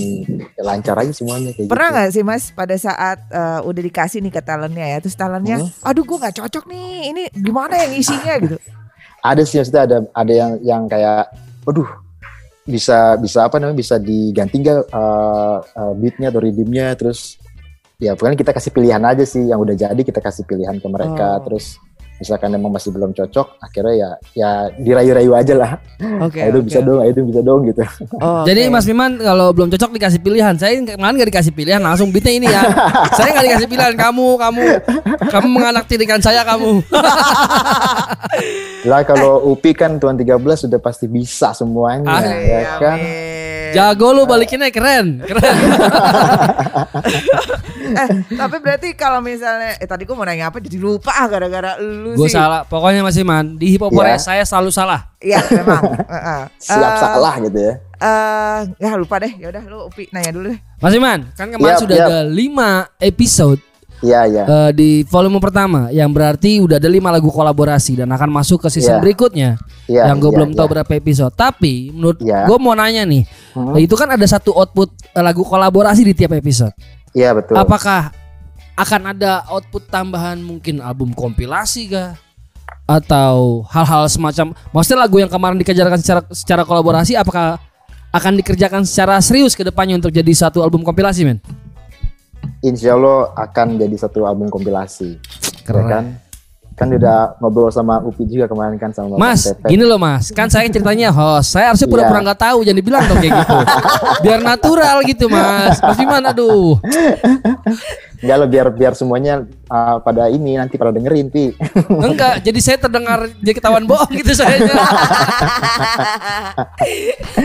lancar 0.61 0.99
aja 0.99 1.15
semuanya 1.15 1.55
kayak 1.57 1.71
Pernah 1.71 1.89
gitu. 1.89 1.97
nggak 1.97 2.11
sih 2.13 2.25
Mas 2.27 2.45
pada 2.53 2.77
saat 2.77 3.19
eh, 3.33 3.61
udah 3.65 3.83
dikasih 3.87 4.19
nih 4.21 4.33
ke 4.35 4.43
talentnya 4.45 4.87
ya, 4.93 4.99
terus 5.01 5.17
talentnya, 5.17 5.57
Hmm. 5.63 5.71
aduh 5.89 6.05
gue 6.05 6.19
nggak 6.21 6.37
cocok 6.37 6.65
nih, 6.69 6.91
ini 7.15 7.23
gimana 7.33 7.81
yang 7.81 7.93
isinya 7.97 8.35
gitu? 8.43 8.59
ada 9.25 9.41
sih 9.41 9.57
maksudnya 9.57 9.83
ada 9.89 9.97
ada 10.13 10.33
yang 10.37 10.53
yang 10.61 10.83
kayak 10.85 11.33
waduh 11.65 11.89
bisa 12.65 13.21
bisa 13.21 13.45
apa 13.45 13.61
namanya 13.61 13.77
bisa 13.77 14.01
diganti 14.01 14.57
nggak 14.65 14.89
uh, 14.89 15.59
uh, 15.61 15.93
beatnya 16.01 16.33
atau 16.33 16.41
rhythmnya 16.41 16.97
terus 16.97 17.37
ya 18.01 18.17
pokoknya 18.17 18.41
kita 18.41 18.53
kasih 18.57 18.73
pilihan 18.73 19.03
aja 19.05 19.25
sih 19.29 19.53
yang 19.53 19.61
udah 19.61 19.77
jadi 19.77 20.01
kita 20.01 20.21
kasih 20.25 20.49
pilihan 20.49 20.81
ke 20.81 20.89
mereka 20.89 21.41
Oh. 21.41 21.43
terus 21.45 21.77
misalkan 22.25 22.49
emang 22.51 22.73
masih 22.73 22.89
belum 22.89 23.13
cocok 23.13 23.61
akhirnya 23.61 23.95
ya 23.95 24.11
ya 24.33 24.51
dirayu-rayu 24.75 25.31
aja 25.37 25.55
lah 25.55 25.71
Oke. 26.25 26.41
ayo 26.41 26.57
dong 26.57 26.65
oke. 26.65 26.69
bisa 26.73 26.81
dong 26.81 26.99
ayo 26.99 27.13
dong 27.13 27.27
bisa 27.29 27.41
dong 27.45 27.61
gitu 27.69 27.85
Oh, 28.19 28.43
Jadi. 28.49 28.73
Mas 28.73 28.89
Miman 28.89 29.21
kalau 29.21 29.53
belum 29.53 29.69
cocok 29.69 29.93
dikasih 29.93 30.19
pilihan. 30.19 30.57
Saya 30.57 30.81
kemarin 30.81 31.15
gak 31.15 31.29
dikasih 31.29 31.53
pilihan 31.53 31.79
langsung 31.79 32.09
beatnya 32.09 32.33
ini 32.33 32.47
ya. 32.49 32.63
saya 33.19 33.29
gak 33.35 33.45
dikasih 33.45 33.69
pilihan 33.69 33.93
kamu 33.93 34.27
kamu 34.41 34.63
kamu 35.29 35.47
menganaktirikan 35.53 36.19
saya 36.19 36.41
kamu. 36.49 36.81
lah 38.91 39.01
kalau 39.03 39.41
Upi 39.49 39.73
kan 39.73 39.97
tuan 39.97 40.17
13 40.17 40.39
sudah 40.57 40.79
pasti 40.79 41.07
bisa 41.07 41.53
semuanya 41.53 42.09
Ah, 42.09 42.21
ya 42.25 42.61
kan 42.79 42.99
Amin. 42.99 43.44
Jago 43.75 44.09
lu 44.11 44.23
balikinnya 44.25 44.71
keren 44.71 45.21
keren. 45.21 45.55
eh, 47.95 48.09
tapi 48.31 48.57
berarti 48.59 48.89
kalau 48.95 49.21
misalnya 49.21 49.77
eh 49.77 49.85
tadi 49.85 50.05
gue 50.05 50.15
mau 50.15 50.25
nanya 50.25 50.49
apa 50.49 50.59
jadi 50.59 50.79
lupa 50.79 51.13
gara-gara 51.27 51.77
lu 51.77 52.15
Gue 52.15 52.29
sih. 52.29 52.35
salah. 52.35 52.65
Pokoknya 52.65 53.03
Mas 53.03 53.17
Iman 53.17 53.57
di 53.57 53.75
hip 53.75 53.83
hop 53.83 53.93
Ya. 53.95 54.17
saya 54.17 54.43
selalu 54.45 54.71
salah. 54.71 55.01
Iya, 55.19 55.41
memang. 55.51 55.83
Heeh. 56.15 56.41
siap 56.57 56.93
Eh, 56.95 57.01
salah 57.01 57.35
gitu 57.41 57.59
ya 57.59 57.75
eh, 58.05 58.59
ya 58.79 58.91
lupa 58.95 59.17
deh. 59.19 59.33
Ya 59.35 59.49
udah 59.49 59.63
lu 59.65 59.79
Upi 59.89 60.07
nanya 60.11 60.31
dulu 60.31 60.53
deh. 60.53 60.61
Mas 60.79 60.93
Iman, 60.93 61.21
kan 61.33 61.49
kemarin 61.49 61.75
Yap, 61.75 61.81
sudah 61.81 61.97
yap. 61.97 62.09
ada 62.09 62.21
5 62.29 63.01
episode 63.01 63.61
iya 64.01 64.27
iya 64.27 64.43
eh, 64.45 64.71
di 64.75 64.91
volume 65.07 65.39
pertama 65.39 65.93
yang 65.93 66.11
berarti 66.11 66.59
udah 66.59 66.81
ada 66.81 66.91
5 66.91 66.99
lagu 67.15 67.29
kolaborasi 67.31 68.03
dan 68.03 68.09
akan 68.11 68.31
masuk 68.33 68.65
ke 68.65 68.69
season 68.73 68.99
Iya. 68.99 69.03
berikutnya. 69.05 69.51
Iya, 69.85 70.09
yang 70.09 70.17
gue 70.19 70.33
iya, 70.33 70.37
belum 70.41 70.51
tahu 70.57 70.67
iya. 70.67 70.73
berapa 70.81 70.93
episode. 70.97 71.33
Tapi 71.37 71.93
menurut 71.93 72.19
Iya. 72.25 72.49
gue 72.49 72.57
mau 72.57 72.73
nanya 72.73 73.05
nih, 73.05 73.23
Hmm. 73.53 73.77
itu 73.77 73.95
kan 73.95 74.09
ada 74.09 74.27
satu 74.27 74.51
output 74.57 74.91
eh, 75.13 75.23
lagu 75.23 75.45
kolaborasi 75.45 76.03
di 76.03 76.17
tiap 76.17 76.33
episode. 76.35 76.73
iya 77.15 77.31
betul 77.31 77.55
Apakah 77.55 78.11
akan 78.75 79.15
ada 79.15 79.47
output 79.47 79.87
tambahan 79.87 80.35
mungkin 80.43 80.83
album 80.83 81.15
kompilasi 81.15 81.87
kah? 81.87 82.19
Atau 82.85 83.65
hal-hal 83.71 84.05
semacam 84.11 84.53
maksudnya 84.69 85.07
lagu 85.07 85.17
yang 85.17 85.31
kemarin 85.31 85.57
dikerjakan 85.57 85.97
secara 86.03 86.21
secara 86.35 86.63
kolaborasi 86.67 87.17
apakah 87.17 87.57
akan 88.13 88.33
dikerjakan 88.39 88.83
secara 88.85 89.17
serius 89.25 89.57
ke 89.57 89.65
depannya 89.65 89.97
untuk 89.97 90.13
jadi 90.13 90.29
satu 90.35 90.61
album 90.61 90.85
kompilasi 90.85 91.25
men? 91.25 91.39
Insya 92.65 92.97
Allah 92.97 93.29
akan 93.37 93.77
jadi 93.77 93.93
satu 93.95 94.25
album 94.25 94.49
kompilasi 94.49 95.21
Keren. 95.63 95.77
ya 95.79 95.85
kan 95.87 96.05
kan 96.75 96.91
udah 96.91 97.39
ngobrol 97.39 97.71
sama 97.71 98.03
Upi 98.03 98.27
juga 98.27 98.51
kemarin 98.51 98.75
kan 98.75 98.91
sama 98.91 99.15
Mas, 99.15 99.47
Pepe. 99.47 99.71
gini 99.71 99.87
loh 99.87 99.95
mas, 99.95 100.35
kan 100.35 100.51
saya 100.51 100.67
ceritanya 100.67 101.07
host, 101.09 101.55
saya 101.55 101.71
harusnya 101.71 101.87
pura-pura 101.87 102.19
Iya. 102.19 102.27
nggak 102.27 102.41
tahu, 102.43 102.59
jangan 102.67 102.79
dibilang 102.83 103.05
dong 103.07 103.19
kayak 103.21 103.31
gitu, 103.39 103.59
biar 104.21 104.41
natural 104.43 104.97
gitu 105.07 105.25
mas. 105.31 105.79
Mas 105.79 105.95
gimana 105.95 106.35
aduh? 106.35 106.75
Enggak 108.19 108.37
loh 108.37 108.49
biar 108.51 108.67
biar 108.75 108.93
semuanya 108.93 109.35
uh, 109.71 110.03
pada 110.03 110.27
ini 110.27 110.59
nanti 110.59 110.75
pada 110.75 110.91
dengerin 110.91 111.31
pi 111.31 111.55
Enggak, 111.95 112.43
jadi 112.43 112.59
saya 112.59 112.77
terdengar 112.81 113.31
jadi 113.39 113.55
ketahuan 113.55 113.87
bohong 113.87 114.11
gitu 114.11 114.35
saya. 114.35 114.59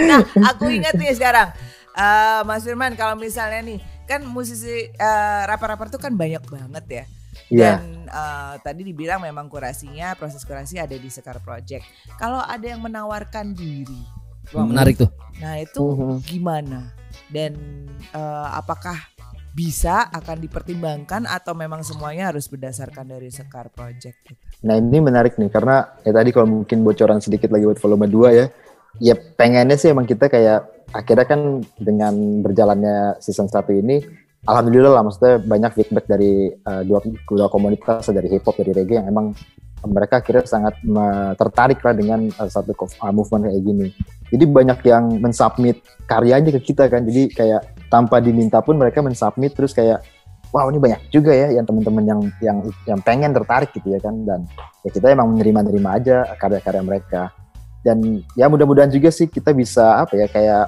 nah, 0.09 0.19
aku 0.47 0.69
ingat 0.71 0.95
nih 0.95 1.13
sekarang. 1.13 1.53
Eh, 1.91 2.41
Mas 2.45 2.63
Firman 2.63 2.95
kalau 2.95 3.13
misalnya 3.13 3.59
nih 3.61 3.77
kan 4.09 4.25
musisi 4.25 4.89
eh, 4.89 5.41
rapper-rapper 5.45 5.93
tuh 5.93 6.01
kan 6.01 6.17
banyak 6.17 6.41
banget 6.49 6.85
ya. 6.89 7.03
Iya. 7.49 7.71
Dan 7.77 8.09
eh, 8.09 8.53
tadi 8.59 8.81
dibilang 8.81 9.21
memang 9.21 9.45
kurasinya 9.45 10.17
proses 10.17 10.41
kurasi 10.41 10.81
ada 10.81 10.97
di 10.97 11.07
Sekar 11.07 11.37
Project. 11.39 11.85
Kalau 12.17 12.41
ada 12.41 12.65
yang 12.65 12.81
menawarkan 12.81 13.53
diri, 13.53 14.01
Wah, 14.49 14.65
menarik 14.65 14.97
tuh. 14.97 15.13
nah 15.37 15.53
itu 15.55 15.77
Mhm. 15.77 16.25
gimana? 16.25 16.89
Dan 17.29 17.53
eh, 18.09 18.47
apakah 18.49 18.97
bisa 19.49 20.07
akan 20.09 20.39
dipertimbangkan 20.39 21.25
atau 21.25 21.51
memang 21.53 21.81
semuanya 21.81 22.29
harus 22.29 22.45
berdasarkan 22.45 23.05
dari 23.05 23.29
Sekar 23.29 23.69
Project? 23.69 24.17
Gitu? 24.25 24.41
Nah 24.61 24.77
ini 24.77 24.97
menarik 24.97 25.37
nih 25.37 25.49
karena 25.49 25.89
ya 26.01 26.11
tadi 26.11 26.29
kalau 26.29 26.47
mungkin 26.49 26.81
bocoran 26.81 27.21
sedikit 27.21 27.49
lagi 27.49 27.65
buat 27.65 27.77
volume 27.77 28.07
2 28.07 28.29
ya. 28.31 28.45
Ya 28.97 29.13
pengennya 29.13 29.77
sih 29.77 29.89
emang 29.89 30.05
kita 30.05 30.27
kayak 30.27 30.78
akhirnya 30.93 31.25
kan 31.25 31.41
dengan 31.77 32.41
berjalannya 32.41 33.21
season 33.21 33.45
1 33.45 33.81
ini 33.81 34.01
alhamdulillah 34.47 34.99
lah 34.99 35.03
maksudnya 35.03 35.41
banyak 35.43 35.71
feedback 35.75 36.05
dari 36.07 36.49
uh, 36.63 36.81
dua 36.87 37.03
dua 37.27 37.47
komunitas 37.51 38.07
dari 38.09 38.27
hip 38.31 38.45
hop 38.47 38.55
dari 38.55 38.71
reggae 38.71 39.01
yang 39.01 39.07
emang 39.11 39.35
mereka 39.87 40.19
akhirnya 40.19 40.43
sangat 40.43 40.75
tertarik 41.39 41.79
lah 41.79 41.95
dengan 41.95 42.27
uh, 42.35 42.49
satu 42.51 42.75
uh, 42.75 43.13
movement 43.15 43.47
kayak 43.47 43.63
gini. 43.63 43.87
Jadi 44.27 44.43
banyak 44.43 44.79
yang 44.83 45.03
mensubmit 45.23 45.79
karyanya 46.03 46.51
ke 46.59 46.61
kita 46.71 46.91
kan. 46.91 47.07
Jadi 47.07 47.31
kayak 47.31 47.87
tanpa 47.87 48.19
diminta 48.19 48.59
pun 48.59 48.75
mereka 48.75 48.99
mensubmit 48.99 49.55
terus 49.55 49.71
kayak 49.71 50.03
wow 50.51 50.67
ini 50.67 50.81
banyak 50.81 51.01
juga 51.13 51.31
ya 51.31 51.53
yang 51.53 51.65
teman-teman 51.65 52.03
yang 52.05 52.21
yang 52.41 52.57
yang 52.85 52.99
pengen 53.05 53.31
tertarik 53.31 53.71
gitu 53.71 53.93
ya 53.93 53.99
kan 54.01 54.13
dan 54.25 54.43
ya 54.81 54.89
kita 54.91 55.13
emang 55.13 55.31
menerima-nerima 55.37 55.89
aja 55.95 56.17
karya-karya 56.37 56.81
mereka 56.81 57.29
dan 57.85 58.23
ya 58.35 58.51
mudah-mudahan 58.51 58.91
juga 58.91 59.09
sih 59.09 59.31
kita 59.31 59.55
bisa 59.55 60.03
apa 60.03 60.13
ya 60.19 60.27
kayak 60.27 60.65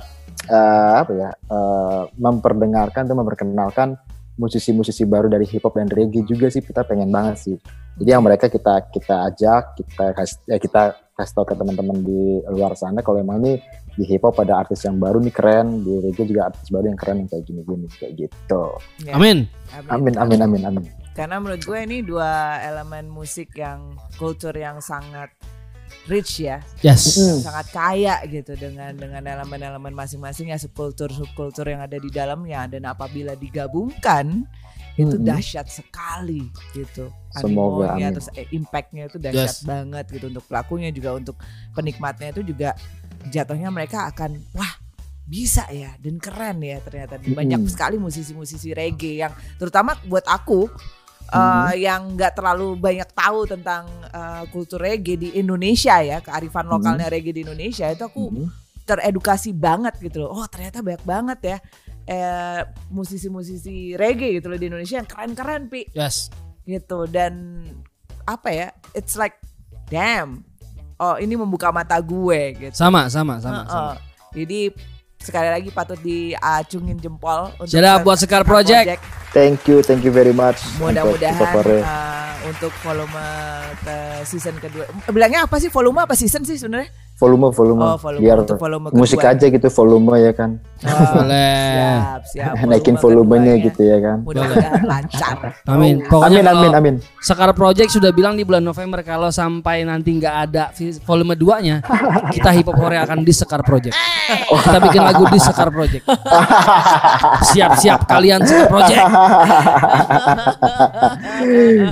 eh, 0.47 0.93
apa 1.03 1.11
ya 1.11 1.29
eh, 1.31 2.01
memperdengarkan 2.15 3.07
atau 3.07 3.17
memperkenalkan 3.19 3.99
musisi-musisi 4.39 5.03
baru 5.05 5.27
dari 5.27 5.45
hip 5.45 5.61
hop 5.61 5.77
dan 5.77 5.91
reggae 5.91 6.23
juga 6.25 6.47
sih. 6.47 6.63
Kita 6.63 6.87
pengen 6.87 7.11
banget 7.11 7.35
sih. 7.37 7.55
Jadi 7.99 8.09
yang 8.09 8.23
mereka 8.23 8.47
kita 8.47 8.87
kita 8.89 9.29
ajak 9.29 9.77
kita 9.77 10.05
kasih 10.15 10.37
ya 10.47 10.57
kita 10.57 10.81
kasih 11.13 11.33
tahu 11.37 11.45
ke 11.51 11.55
teman-teman 11.59 11.97
di 12.01 12.41
luar 12.49 12.73
sana 12.73 13.03
kalau 13.05 13.21
emang 13.21 13.43
ini 13.43 13.61
di 13.93 14.07
hip 14.07 14.23
hop 14.23 14.39
ada 14.39 14.63
artis 14.63 14.87
yang 14.87 14.97
baru 14.97 15.19
nih 15.19 15.35
keren 15.35 15.83
di 15.83 15.99
reggae 15.99 16.25
juga 16.25 16.49
artis 16.49 16.71
baru 16.71 16.89
yang 16.89 16.97
keren 16.97 17.17
yang 17.21 17.29
kayak 17.29 17.43
gini-gini 17.43 17.87
kayak 17.99 18.13
gitu. 18.17 18.63
Ya, 19.03 19.13
Amin. 19.19 19.45
amin 19.91 20.15
amin 20.17 20.39
amin 20.41 20.63
amin. 20.65 20.83
Karena 21.11 21.43
menurut 21.43 21.61
gue 21.67 21.79
ini 21.83 21.99
dua 22.01 22.63
elemen 22.63 23.11
musik 23.11 23.51
yang 23.59 23.99
kultur 24.15 24.55
yang 24.55 24.79
sangat 24.79 25.35
rich 26.05 26.41
ya, 26.41 26.61
Yes. 26.81 27.13
Hmm. 27.13 27.41
sangat 27.41 27.67
kaya 27.69 28.15
gitu 28.25 28.53
dengan 28.55 28.93
dengan 28.93 29.21
elemen-elemen 29.21 29.93
masing-masing 29.93 30.49
ya 30.49 30.57
subkultur 30.57 31.09
subkultur 31.09 31.65
yang 31.65 31.81
ada 31.81 31.97
di 31.97 32.09
dalamnya 32.09 32.65
dan 32.65 32.85
apabila 32.85 33.35
digabungkan 33.35 34.45
itu 34.97 35.15
Mhm. 35.15 35.23
dahsyat 35.23 35.67
sekali 35.67 36.51
gitu. 36.73 37.07
Semoga, 37.31 37.95
Animonya, 37.95 38.11
terus 38.11 38.27
eh, 38.33 38.43
impactnya 38.51 39.07
itu 39.07 39.17
dahsyat 39.17 39.55
Yes. 39.55 39.63
banget 39.63 40.05
gitu 40.11 40.27
untuk 40.27 40.43
pelakunya 40.45 40.89
juga 40.91 41.15
untuk 41.15 41.35
penikmatnya 41.71 42.35
itu 42.35 42.43
juga 42.43 42.75
jatuhnya 43.27 43.69
mereka 43.69 44.09
akan 44.09 44.41
wah 44.51 44.73
bisa 45.23 45.63
ya 45.71 45.95
dan 45.95 46.19
keren 46.19 46.59
ya 46.59 46.83
ternyata 46.83 47.15
banyak 47.23 47.63
sekali 47.71 47.95
musisi-musisi 47.95 48.75
reggae 48.75 49.23
yang 49.23 49.31
terutama 49.55 49.95
buat 50.03 50.27
aku 50.27 50.67
uh, 51.31 51.71
Mhm. 51.71 51.79
yang 51.79 52.01
nggak 52.13 52.33
terlalu 52.33 52.75
banyak 52.75 53.09
tahu 53.11 53.47
tentang 53.47 53.83
uh, 54.09 54.43
kultur 54.47 54.79
reggae 54.79 55.15
di 55.15 55.29
Indonesia 55.33 55.99
ya 55.99 56.19
kearifan 56.19 56.67
Mhm. 56.67 56.71
lokalnya 56.71 57.07
reggae 57.07 57.31
di 57.31 57.41
Indonesia 57.41 57.87
itu 57.87 58.03
aku 58.03 58.23
Mhm. 58.29 58.47
teredukasi 58.83 59.51
banget 59.51 59.95
gitu 59.97 60.23
loh 60.23 60.35
oh 60.35 60.45
ternyata 60.45 60.81
banyak 60.81 61.03
banget 61.03 61.39
ya 61.41 61.57
eh, 62.03 62.65
musisi-musisi 62.89 63.93
reggae 63.93 64.35
gitu 64.35 64.49
loh 64.49 64.57
di 64.57 64.67
Indonesia 64.67 64.97
yang 64.97 65.05
keren-keren 65.05 65.69
pi 65.69 65.85
Yes. 65.93 66.33
gitu 66.63 67.05
dan 67.05 67.63
apa 68.25 68.49
ya 68.49 68.67
it's 68.91 69.13
like 69.13 69.37
damn 69.87 70.41
oh 70.97 71.15
ini 71.15 71.33
membuka 71.33 71.69
mata 71.69 71.95
gue 71.97 72.57
gitu 72.57 72.73
Sama, 72.73 73.05
sama, 73.07 73.37
sama. 73.37 73.63
Heeh. 73.63 73.69
sama. 73.69 73.93
jadi 74.33 74.59
sekali 75.21 75.47
lagi 75.47 75.69
patut 75.69 75.97
diacungin 76.01 76.97
jempol 76.97 77.53
untuk 77.61 77.69
Shout 77.69 77.85
out 77.85 78.01
buat 78.01 78.17
Sekar 78.17 78.43
Project. 78.43 78.97
Thank 79.31 79.63
you, 79.69 79.79
thank 79.79 80.03
you 80.03 80.11
very 80.11 80.35
much. 80.35 80.59
Mudah-mudahan 80.81 81.39
uh, 81.79 82.33
untuk 82.51 82.73
volume 82.83 83.23
ke 83.85 83.95
season 84.27 84.59
kedua. 84.59 84.89
Bilangnya 85.07 85.47
apa 85.47 85.55
sih 85.61 85.71
volume 85.71 86.03
apa 86.03 86.17
season 86.19 86.43
sih 86.43 86.59
sebenarnya? 86.59 86.91
Volume, 87.21 87.47
volume, 87.51 87.79
Oh, 87.79 87.95
volume. 87.95 88.19
biar 88.19 88.37
volume 88.49 88.85
kedua. 88.89 88.97
musik 88.97 89.21
aja 89.21 89.45
gitu 89.45 89.67
volume 89.71 90.17
ya 90.17 90.33
kan, 90.33 90.57
Oh, 90.81 90.89
Boleh. 91.21 91.61
siap, 91.69 92.21
siap. 92.25 92.53
naikin 92.65 92.97
Volume 92.97 93.21
volumenya 93.21 93.53
keduanya. 93.53 93.65
gitu 93.67 93.81
ya 93.83 93.97
kan. 93.99 94.17
Mudah-mudahan 94.25 94.81
lancar. 94.83 95.35
Amin. 95.69 95.95
Oh. 96.01 96.09
Pokoknya 96.11 96.41
Amin, 96.41 96.49
amin, 96.51 96.71
amin. 96.73 96.95
Sekar 97.19 97.53
Project 97.53 97.89
sudah 97.91 98.09
bilang 98.09 98.33
di 98.33 98.41
bulan 98.41 98.61
November 98.61 98.99
kalau 99.01 99.29
sampai 99.29 99.83
nanti 99.83 100.09
nggak 100.11 100.35
ada 100.41 100.73
volume 101.03 101.37
2-nya, 101.37 101.85
kita 102.31 102.49
hip 102.51 102.65
hop 102.65 102.75
Korea 102.75 103.05
akan 103.05 103.21
di 103.21 103.29
Sekar 103.31 103.61
Project. 103.61 103.93
Kita 104.57 104.77
bikin 104.81 105.01
lagu 105.01 105.23
di 105.27 105.37
Sekar 105.37 105.69
Project. 105.69 106.01
Siap-siap 107.51 108.07
kalian 108.07 108.41
Sekar 108.41 108.67
Project. 108.67 109.05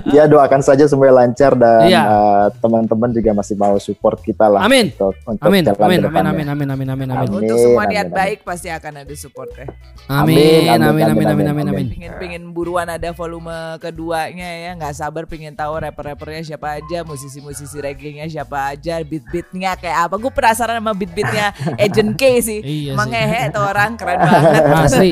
ya 0.09 0.23
doakan 0.25 0.61
saja 0.61 0.85
semuanya 0.85 1.13
lancar 1.19 1.53
dan 1.53 1.85
Iya. 1.85 2.01
uh, 2.01 2.45
teman-teman 2.57 3.09
juga 3.11 3.31
masih 3.33 3.55
mau 3.55 3.77
support 3.77 4.17
kita 4.19 4.47
lah. 4.47 4.61
Amin. 4.61 4.89
Untuk, 5.25 5.43
Amin. 5.43 5.61
jalan 5.61 5.77
Amin. 5.79 5.99
Amin. 6.01 6.19
Amin. 6.19 6.47
Amin. 6.47 6.47
Amin. 6.47 6.89
Amin. 6.89 6.89
Amin. 6.89 7.09
Amin. 7.11 7.29
Untuk 7.29 7.57
semua 7.57 7.83
amin, 7.83 7.91
niat 7.91 8.07
amin. 8.07 8.17
baik 8.17 8.39
pasti 8.41 8.67
akan 8.67 8.93
ada 9.01 9.13
support 9.13 9.51
ya. 9.53 9.65
Amin. 10.07 10.65
Amin, 10.65 10.69
Amin. 10.69 10.81
amin, 10.81 11.03
Amin. 11.03 11.05
Amin. 11.05 11.27
amin, 11.29 11.47
Amin. 11.49 11.65
Amin. 11.69 11.87
Pingin 11.89 12.13
pingin 12.17 12.43
buruan 12.49 12.87
ada 12.87 13.09
volume 13.11 13.51
keduanya 13.77 14.49
ya, 14.65 14.71
nggak 14.73 14.93
sabar 14.93 15.23
pingin 15.25 15.53
tahu 15.53 15.77
rapper-rappernya 15.77 16.41
siapa 16.45 16.77
aja, 16.77 17.03
musisi-musisi 17.03 17.77
reggae-nya 17.77 18.25
siapa 18.25 18.73
aja, 18.73 18.99
beat-beatnya 19.01 19.77
kayak 19.77 20.09
apa. 20.09 20.15
Gue 20.17 20.31
penasaran 20.31 20.81
sama 20.81 20.93
beat-beatnya 20.93 21.53
Agent 21.83 22.13
K 22.15 22.23
sih. 22.39 22.59
Iya 22.59 22.91
Emang 22.97 23.07
sih. 23.07 23.15
ngehe 23.15 23.41
tuh 23.51 23.63
orang 23.63 23.91
keren 23.95 24.19
banget. 24.25 24.63
Asli. 24.65 25.11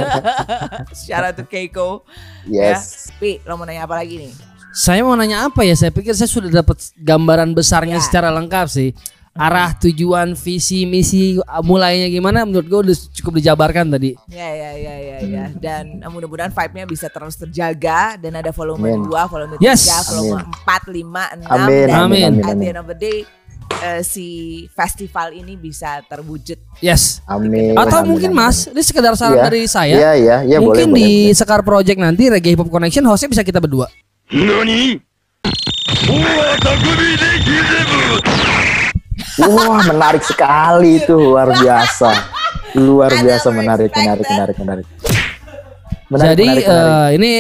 Out 1.17 1.35
to 1.35 1.43
Keiko. 1.45 2.05
Yes. 2.45 3.11
Ya. 3.11 3.19
Pi, 3.19 3.31
lo 3.43 3.57
mau 3.57 3.65
nanya 3.65 3.83
apa 3.83 3.97
lagi 3.97 4.17
nih? 4.17 4.31
Saya 4.71 5.01
mau 5.01 5.17
nanya 5.17 5.49
apa 5.49 5.65
ya? 5.65 5.73
Saya 5.73 5.89
pikir 5.89 6.13
saya 6.13 6.29
sudah 6.29 6.53
dapat 6.53 6.77
gambaran 6.95 7.51
besarnya 7.51 7.97
Ya. 7.97 8.03
secara 8.03 8.29
lengkap 8.29 8.67
sih. 8.69 8.93
Arah 9.37 9.69
tujuan 9.77 10.33
visi 10.33 10.83
misi 10.83 11.37
uh, 11.37 11.61
mulainya 11.61 12.09
gimana 12.09 12.43
menurut 12.43 12.65
gue 12.65 12.79
udah 12.89 12.95
cukup 13.13 13.37
dijabarkan 13.37 13.87
tadi. 13.87 14.17
Ya 14.27 14.49
ya 14.49 14.71
ya 14.73 14.95
ya 14.97 15.17
ya 15.21 15.45
dan 15.53 16.01
eh, 16.01 16.09
mudah-mudahan 16.09 16.49
vibe-nya 16.49 16.85
bisa 16.85 17.07
terus 17.07 17.33
terjaga 17.33 18.17
dan 18.17 18.33
ada 18.35 18.49
volume 18.49 18.97
Amin. 18.97 19.05
2, 19.05 19.13
volume 19.29 19.53
3, 19.57 19.63
Yes. 19.63 19.81
volume 20.09 20.41
Amin. 20.41 21.45
4, 21.45 21.45
5, 21.45 21.45
6 21.45 21.47
Amin, 21.47 21.85
dan 21.85 21.97
amin, 21.99 22.31
at 22.41 22.55
the 22.55 22.67
end 22.67 22.79
of 22.79 22.87
the 22.87 22.97
day 22.97 23.17
eh, 23.77 24.01
si 24.01 24.27
festival 24.73 25.31
ini 25.31 25.53
bisa 25.53 26.01
terwujud. 26.03 26.57
Yes. 26.79 27.21
Amin. 27.25 27.77
Atau 27.77 28.01
amin, 28.01 28.09
mungkin 28.15 28.31
amin. 28.33 28.41
Mas, 28.49 28.65
ini 28.65 28.81
sekedar 28.81 29.13
saran 29.13 29.37
Iya. 29.37 29.45
dari 29.45 29.61
saya. 29.69 29.95
Iya, 29.95 30.11
iya, 30.17 30.37
iya 30.43 30.57
boleh, 30.57 30.65
mungkin 30.65 30.87
boleh, 30.91 30.97
di 30.97 31.09
boleh. 31.29 31.37
Sekar 31.37 31.61
Project 31.61 31.99
nanti 32.01 32.23
Reggae 32.27 32.57
Hip 32.57 32.61
Hop 32.65 32.73
Connection 32.73 33.05
hostnya 33.05 33.29
bisa 33.29 33.43
kita 33.45 33.61
berdua. 33.61 33.85
Wah, 39.37 39.85
menarik 39.85 40.25
sekali 40.25 40.97
itu, 40.97 41.13
luar 41.13 41.53
biasa. 41.53 42.09
Luar 42.73 43.13
biasa 43.13 43.53
menarik, 43.53 43.93
menarik, 43.93 44.25
menarik, 44.25 44.57
menarik. 44.57 44.87
Menarik, 46.07 46.29
Jadi 46.31 46.45
menarik, 46.45 46.65
menarik. 46.65 46.87
eh, 46.87 47.07
ini 47.13 47.31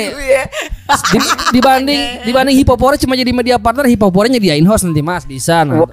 di- 1.07 1.23
dibanding 1.53 2.01
dibanding 2.27 2.55
Hip 2.57 2.67
Hop 2.67 2.75
Warrior 2.77 2.99
cuma 2.99 3.15
jadi 3.15 3.31
media 3.31 3.55
partner 3.55 3.87
Hip 3.87 4.01
Hop 4.01 4.11
Warrior 4.11 4.33
nyediain 4.33 4.59
host 4.61 4.83
nanti 4.83 4.99
Mas 4.99 5.23
bisa 5.23 5.63
nah. 5.63 5.81
Wah, 5.81 5.89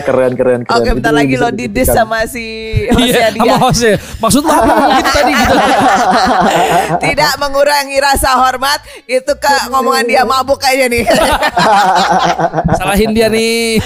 keren, 0.00 0.32
keren, 0.32 0.60
keren. 0.62 0.76
Oke, 0.76 0.90
bentar 0.92 1.10
Itu 1.10 1.18
lagi 1.18 1.34
lo 1.36 1.48
didis 1.50 1.84
sama 1.86 2.24
si 2.24 2.44
hostnya 2.88 3.04
Iya, 3.22 3.26
dia. 3.30 3.40
sama 3.42 3.56
hostnya. 3.60 3.94
Maksud 4.16 4.40
lu 4.40 4.50
apa 4.50 4.64
gitu 4.94 5.10
tadi 5.18 5.32
gitu. 5.34 5.54
Tidak 7.02 7.32
mengurangi 7.36 7.96
rasa 7.98 8.30
hormat 8.38 8.80
itu 9.04 9.32
ke 9.36 9.54
ngomongan 9.68 10.04
dia 10.06 10.22
mabuk 10.22 10.56
kayaknya 10.56 10.86
nih. 10.90 11.04
Salahin 12.78 13.12
dia 13.12 13.28
nih. 13.28 13.76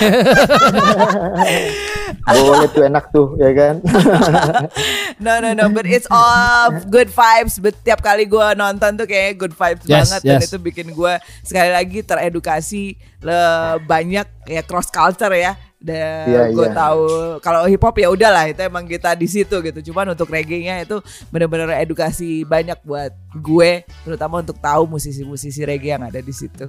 Boleh 2.26 2.68
tuh 2.68 2.82
enak 2.84 3.04
tuh, 3.10 3.26
ya 3.40 3.50
kan? 3.56 3.74
no 5.24 5.40
no 5.40 5.50
no, 5.56 5.66
but 5.72 5.88
it's 5.88 6.06
all 6.12 6.68
good 6.92 7.08
vibes. 7.08 7.56
But 7.56 7.78
tiap 7.80 8.04
kali 8.04 8.28
gue 8.28 8.46
nonton 8.54 9.00
tuh 9.00 9.08
kayak 9.08 9.40
good 9.40 9.54
vibes 9.56 9.84
Yes, 9.88 10.12
banget 10.12 10.20
dan 10.28 10.38
yes. 10.44 10.48
itu 10.52 10.58
bikin 10.60 10.92
gue 10.92 11.12
sekali 11.42 11.70
lagi 11.72 11.98
teredukasi 12.04 12.94
le 13.24 13.40
banyak 13.84 14.26
ya 14.46 14.62
cross 14.64 14.92
culture 14.92 15.32
ya. 15.32 15.56
Dan 15.80 16.28
Iya, 16.28 16.42
gue 16.52 16.66
iya. 16.68 16.76
tahu 16.76 17.04
kalau 17.40 17.64
hip 17.64 17.80
hop 17.80 17.96
ya 17.96 18.12
udahlah 18.12 18.52
itu 18.52 18.60
emang 18.60 18.84
kita 18.84 19.16
di 19.16 19.24
situ 19.24 19.56
gitu. 19.64 19.80
Cuman 19.90 20.12
untuk 20.12 20.28
reggae-nya 20.28 20.84
itu 20.84 21.00
bener-bener 21.32 21.72
edukasi 21.80 22.44
banyak 22.44 22.76
buat 22.84 23.16
gue, 23.32 23.88
terutama 24.04 24.44
untuk 24.44 24.60
tahu 24.60 24.84
musisi-musisi 24.84 25.64
reggae 25.64 25.96
yang 25.96 26.04
ada 26.04 26.20
di 26.20 26.34
situ. 26.36 26.68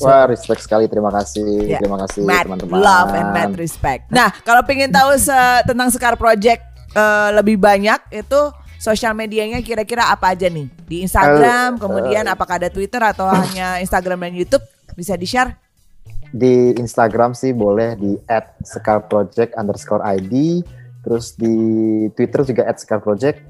Wah, 0.00 0.24
respect 0.24 0.60
sekali. 0.60 0.86
Terima 0.86 1.10
kasih, 1.10 1.46
Ya, 1.66 1.78
terima 1.78 1.98
kasih 2.00 2.22
teman-teman. 2.22 2.78
love 2.78 3.10
and 3.12 3.30
mad 3.30 3.52
respect. 3.54 4.06
Nah, 4.08 4.30
kalau 4.40 4.62
pengen 4.62 4.88
tahu 4.88 5.14
se- 5.14 5.34
tentang 5.64 5.88
Sekar 5.88 6.14
Project 6.14 6.62
eh, 6.90 7.30
lebih 7.32 7.56
banyak 7.56 7.98
itu 8.10 8.40
sosial 8.76 9.12
medianya 9.12 9.58
kira-kira 9.58 10.06
apa 10.06 10.32
aja 10.32 10.46
nih? 10.46 10.70
Di 10.82 11.02
Instagram, 11.02 11.76
Eh, 11.76 11.80
kemudian 11.80 12.24
apakah 12.24 12.56
ada 12.56 12.70
Twitter 12.70 13.02
atau 13.02 13.26
hanya 13.34 13.76
Instagram 13.78 14.22
dan 14.22 14.34
YouTube? 14.34 14.62
Bisa 14.94 15.14
di-share? 15.14 15.58
Di 16.28 16.74
Instagram 16.74 17.32
sih 17.32 17.50
boleh 17.50 17.94
di 17.94 18.14
@sekarproject 18.62 19.54
underscore 19.54 20.04
ID, 20.04 20.60
terus 21.00 21.32
di 21.32 21.54
Twitter 22.12 22.44
juga 22.44 22.62
@sekarproject 22.68 23.40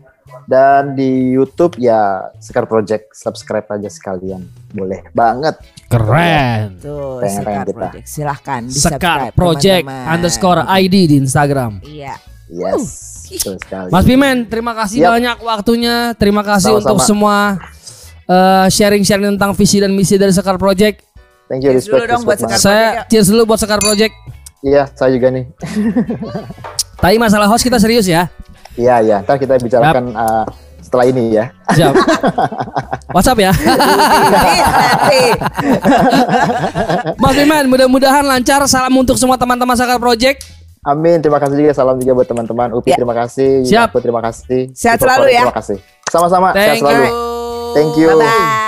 dan 0.44 0.92
di 0.92 1.32
YouTube 1.32 1.76
ya 1.76 2.28
Sekar 2.36 2.64
Project 2.64 3.12
subscribe 3.12 3.68
aja 3.68 3.86
sekalian 3.86 4.42
boleh 4.68 5.04
banget. 5.10 5.56
Keren. 5.88 6.76
Tuh, 6.76 7.20
Pengen- 7.20 7.36
Sekar 7.38 7.62
kita. 7.62 7.72
Project. 7.74 8.04
Silahkan 8.04 8.60
Sekar 8.64 8.68
di-subscribe, 8.68 9.32
Project 9.32 9.84
teman-teman. 9.84 10.12
underscore 10.12 10.60
ID 10.66 10.94
di 11.06 11.16
Instagram. 11.18 11.72
Iya. 11.80 12.14
Yes, 12.48 12.84
betul 13.28 13.56
sekali. 13.58 13.88
Mas 13.88 14.04
Pimen, 14.04 14.36
terima 14.44 14.72
kasih 14.72 15.04
Yap. 15.04 15.10
banyak 15.14 15.36
waktunya. 15.42 15.96
Terima 16.14 16.40
kasih 16.40 16.72
Sama-sama. 16.72 16.80
untuk 16.80 16.98
semua 17.02 17.36
eh, 18.24 18.66
sharing-sharing 18.68 19.36
tentang 19.36 19.52
visi 19.52 19.76
dan 19.76 19.92
misi 19.92 20.16
dari 20.16 20.32
Sekar 20.32 20.56
Project. 20.56 21.04
Thank 21.48 21.64
you, 21.64 21.72
Cheers 21.72 21.84
dulu 21.84 21.96
respect, 21.96 22.08
dong 22.10 22.22
buat 22.24 22.36
respect. 22.36 22.50
Sekar. 22.50 22.60
Saya 22.60 22.76
Project, 22.78 22.96
ya. 22.96 23.08
cheers 23.08 23.28
dulu 23.28 23.42
buat 23.44 23.58
Sekar 23.58 23.80
Project. 23.80 24.14
Iya, 24.58 24.82
saya 24.92 25.10
juga 25.12 25.28
nih. 25.28 25.44
Tapi 27.00 27.16
masalah 27.16 27.46
host 27.46 27.62
kita 27.62 27.78
serius 27.78 28.04
ya. 28.04 28.26
Iya, 28.78 28.96
iya. 29.02 29.16
Ntar 29.26 29.36
kita 29.36 29.58
bicarakan 29.58 30.14
uh, 30.14 30.46
setelah 30.78 31.04
ini 31.10 31.34
ya. 31.34 31.50
Siap. 31.74 31.92
WhatsApp 33.14 33.38
ya. 33.42 33.52
Nanti. 33.52 35.22
Mas 37.22 37.34
Pimen, 37.34 37.64
mudah-mudahan 37.66 38.22
lancar. 38.22 38.62
Salam 38.70 38.94
untuk 38.94 39.18
semua 39.18 39.34
teman-teman 39.34 39.74
Sekar 39.74 39.98
Project. 39.98 40.46
Amin. 40.86 41.18
Terima 41.18 41.42
kasih 41.42 41.58
juga. 41.58 41.72
Salam 41.74 41.98
juga 41.98 42.22
buat 42.22 42.28
teman-teman. 42.30 42.68
Upi, 42.78 42.94
Ya. 42.94 42.96
terima 42.96 43.18
kasih. 43.18 43.66
Siap. 43.66 43.90
Aku 43.90 43.98
terima 43.98 44.22
kasih. 44.22 44.70
Sehat 44.72 45.02
selalu 45.02 45.34
ya. 45.34 45.42
Terima 45.44 45.58
kasih. 45.58 45.76
Sama-sama. 46.08 46.54
Sehat 46.54 46.78
selalu. 46.78 47.02
you. 47.04 47.12
Thank 47.74 47.92
you. 47.98 48.08
Bye 48.14 48.24
bye. 48.24 48.67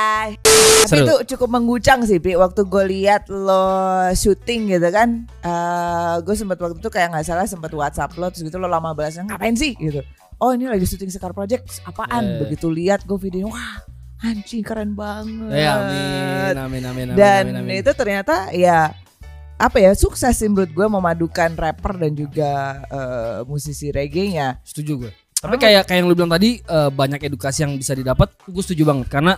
Tapi 0.81 0.97
Seru. 0.97 1.07
itu 1.07 1.17
cukup 1.37 1.49
mengguncang 1.61 2.01
sih, 2.09 2.17
Pi. 2.17 2.33
Waktu 2.41 2.65
gue 2.65 2.85
lihat 2.89 3.29
lo 3.29 3.69
syuting 4.17 4.73
gitu 4.73 4.89
kan, 4.89 5.29
eh 5.45 6.15
gue 6.25 6.35
sempat 6.35 6.57
waktu 6.57 6.81
itu 6.81 6.89
kayak 6.89 7.13
nggak 7.13 7.27
salah 7.29 7.45
sempat 7.45 7.69
WhatsApp 7.77 8.17
lo, 8.17 8.33
terus 8.33 8.49
gitu 8.49 8.57
lo 8.57 8.65
lama 8.65 8.97
balasnya 8.97 9.29
ngapain 9.29 9.53
sih 9.55 9.77
gitu. 9.77 10.01
Oh 10.41 10.57
ini 10.57 10.73
lagi 10.73 10.89
syuting 10.89 11.13
Sekar 11.13 11.37
Project, 11.37 11.85
apaan? 11.85 12.25
Eh. 12.25 12.49
Begitu 12.49 12.73
lihat 12.73 13.05
gue 13.05 13.19
videonya, 13.21 13.53
wah 13.53 13.77
anjing 14.25 14.65
keren 14.65 14.97
banget. 14.97 15.53
Ya, 15.53 15.73
amin, 15.85 16.55
amin, 16.57 16.83
amin, 16.89 17.07
amin, 17.13 17.17
Dan 17.17 17.45
amin, 17.53 17.57
amin. 17.61 17.81
itu 17.85 17.93
ternyata 17.93 18.49
ya 18.53 18.97
apa 19.61 19.77
ya 19.77 19.93
sukses 19.93 20.33
sih 20.33 20.49
menurut 20.49 20.73
gue 20.73 20.87
memadukan 20.89 21.53
rapper 21.53 22.01
dan 22.01 22.13
juga 22.17 22.81
eh, 22.89 23.39
musisi 23.45 23.93
reggae-nya. 23.93 24.65
setuju 24.65 25.07
gue. 25.07 25.13
Tapi 25.41 25.57
kayak 25.57 25.89
kayak 25.89 26.05
yang 26.05 26.09
lu 26.09 26.17
bilang 26.17 26.33
tadi 26.33 26.61
eh, 26.65 26.91
banyak 26.93 27.21
edukasi 27.21 27.69
yang 27.69 27.77
bisa 27.77 27.93
didapat, 27.93 28.33
gue 28.49 28.63
setuju 28.65 28.89
banget 28.89 29.13
karena 29.13 29.37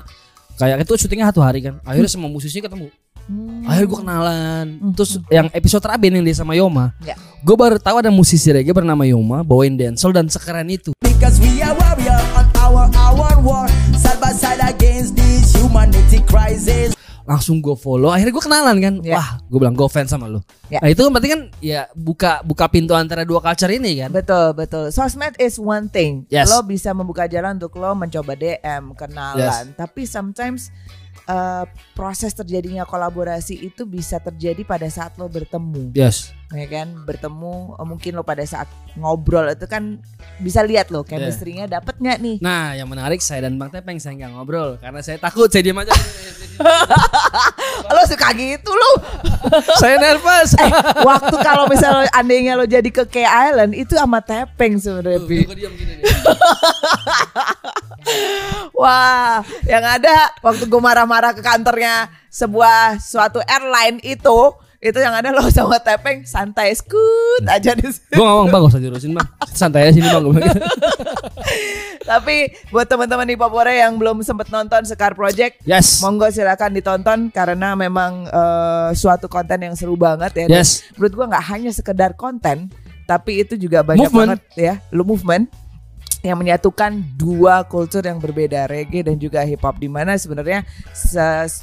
kayak 0.56 0.84
itu 0.84 0.92
syutingnya 0.96 1.30
satu 1.30 1.40
hari 1.40 1.62
kan. 1.62 1.78
Akhirnya 1.82 2.10
semua 2.10 2.28
musisi 2.28 2.58
ketemu. 2.58 2.88
Hmm. 3.22 3.62
Akhirnya 3.64 3.86
gue 3.86 3.98
kenalan. 4.02 4.66
Terus 4.98 5.12
yang 5.30 5.46
episode 5.54 5.82
terakhir 5.82 6.10
yang 6.10 6.26
dia 6.26 6.34
sama 6.34 6.58
Yoma, 6.58 6.90
Ya. 7.06 7.14
gue 7.40 7.56
baru 7.56 7.78
tahu 7.78 8.02
ada 8.02 8.10
musisi 8.10 8.50
reggae 8.50 8.74
bernama 8.74 9.06
Yoma 9.06 9.46
bawain 9.46 9.78
dancehall 9.78 10.10
dan 10.10 10.26
sekeren 10.26 10.66
itu. 10.66 10.90
Because 11.00 11.38
we 11.38 11.62
are 11.62 11.70
warrior 11.78 12.18
on 12.34 12.46
our 12.58 12.90
our 12.98 13.34
war, 13.38 13.70
side 13.94 14.18
by 14.18 14.34
side 14.34 14.58
against 14.58 15.14
this 15.14 15.54
humanity 15.54 16.18
crisis. 16.26 16.98
Langsung 17.22 17.62
gue 17.62 17.76
follow. 17.78 18.10
Akhirnya 18.10 18.34
gue 18.34 18.44
kenalan 18.44 18.76
kan. 18.82 18.94
Ya. 19.06 19.16
Wah, 19.18 19.28
gue 19.46 19.58
bilang 19.58 19.76
gue 19.76 19.86
fans 19.86 20.10
sama 20.10 20.26
lu. 20.26 20.42
Ya. 20.66 20.82
Nah 20.82 20.90
itu 20.90 21.00
kan 21.06 21.10
berarti 21.14 21.30
kan 21.30 21.40
ya 21.62 21.86
buka 21.94 22.42
buka 22.42 22.66
pintu 22.66 22.92
antara 22.98 23.22
dua 23.22 23.38
culture 23.38 23.70
ini 23.70 24.02
kan. 24.02 24.10
Betul 24.10 24.56
betul. 24.58 24.90
Sosmed 24.90 25.38
is 25.38 25.58
one 25.60 25.86
thing. 25.86 26.26
Yes. 26.32 26.50
Lo 26.50 26.64
bisa 26.66 26.90
membuka 26.90 27.30
jalan 27.30 27.58
untuk 27.60 27.78
lo 27.78 27.94
mencoba 27.94 28.34
DM, 28.34 28.94
kenalan. 28.98 29.70
Tapi 29.78 30.02
sometimes 30.06 30.74
uh, 31.32 31.64
proses 31.96 32.36
terjadinya 32.36 32.84
kolaborasi 32.84 33.56
itu 33.64 33.88
bisa 33.88 34.20
terjadi 34.20 34.62
pada 34.68 34.86
saat 34.92 35.16
lo 35.16 35.26
bertemu, 35.32 35.96
Yes. 35.96 36.36
ya 36.52 36.68
kan? 36.68 36.92
Bertemu, 37.08 37.80
eh, 37.80 37.86
mungkin 37.88 38.12
lo 38.12 38.22
pada 38.22 38.44
saat 38.44 38.68
ngobrol 38.92 39.48
itu 39.48 39.64
kan 39.64 39.96
bisa 40.36 40.60
lihat 40.60 40.92
lo 40.92 41.00
chemistry-nya 41.00 41.64
dapet 41.64 41.96
nggak 41.96 42.18
nih? 42.20 42.36
Nah, 42.44 42.76
yang 42.76 42.88
menarik 42.92 43.24
saya 43.24 43.48
dan 43.48 43.56
Bang 43.56 43.72
Tepeng 43.72 43.96
saya 43.96 44.12
nggak 44.20 44.32
ngobrol 44.36 44.76
karena 44.76 45.00
saya 45.00 45.16
takut 45.16 45.48
saya 45.48 45.64
diam 45.64 45.80
aja. 45.80 45.96
lo 47.96 48.02
suka 48.04 48.28
gitu 48.36 48.68
lo. 48.68 48.92
saya 49.82 49.96
nervous. 49.96 50.52
eh, 50.62 50.70
waktu 51.00 51.36
kalau 51.40 51.64
misalnya 51.66 52.12
andainya 52.12 52.52
lo 52.60 52.68
jadi 52.68 52.88
ke 52.92 53.08
K 53.08 53.24
Island 53.24 53.72
itu 53.72 53.96
sama 53.96 54.20
Tepeng 54.20 54.76
sebenarnya. 54.76 55.24
Pi. 55.24 55.48
Wah, 58.72 59.40
yang 59.64 59.84
ada 59.84 60.32
waktu 60.40 60.64
gue 60.64 60.80
marah-marah 60.80 61.32
ke 61.32 61.40
kantornya 61.40 62.08
sebuah 62.28 62.96
suatu 62.98 63.38
airline 63.44 64.00
itu, 64.02 64.38
itu 64.78 64.98
yang 64.98 65.12
ada 65.12 65.30
lo 65.30 65.44
sama 65.46 65.78
Tepeng 65.78 66.24
santai 66.24 66.72
skut 66.72 67.44
aja 67.46 67.70
di 67.72 67.86
situ. 67.86 68.10
Gue 68.10 68.24
ngomong 68.24 68.48
bang, 68.48 68.60
gak 68.60 68.72
usah 68.72 68.80
diurusin 68.80 69.12
bang. 69.12 69.28
Santai 69.48 69.86
aja 69.86 69.92
sini 69.92 70.08
bang. 70.08 70.24
Tapi 72.02 72.36
buat 72.68 72.86
teman-teman 72.86 73.22
di 73.24 73.36
Papua 73.36 73.68
yang 73.68 73.94
belum 73.94 74.20
sempat 74.22 74.50
nonton 74.50 74.82
Sekar 74.82 75.14
Project, 75.14 75.62
Yes. 75.62 76.02
monggo 76.02 76.26
silakan 76.28 76.74
ditonton 76.74 77.30
karena 77.30 77.78
memang 77.78 78.26
eh, 78.26 78.90
suatu 78.92 79.30
konten 79.30 79.62
yang 79.62 79.74
seru 79.74 79.94
banget 79.94 80.34
ya. 80.34 80.44
Dan 80.50 80.58
Yes. 80.58 80.82
Menurut 80.96 81.12
gua 81.14 81.26
nggak 81.30 81.44
hanya 81.46 81.70
sekedar 81.70 82.10
konten, 82.12 82.66
tapi 83.04 83.38
itu 83.38 83.54
juga 83.54 83.84
banyak 83.84 84.02
Movement. 84.02 84.34
banget 84.34 84.40
ya, 84.56 84.74
lu 84.90 85.04
movement 85.04 85.46
yang 86.22 86.34
menyatukan 86.34 86.90
dua 87.12 87.62
kultur 87.62 88.00
yang 88.00 88.16
berbeda 88.16 88.64
reggae 88.64 89.02
dan 89.02 89.14
juga 89.16 89.42
hip 89.42 89.58
hop 89.58 89.74
di 89.76 89.86
mana 89.86 90.14
sebenarnya 90.14 90.62
se- 90.88 91.20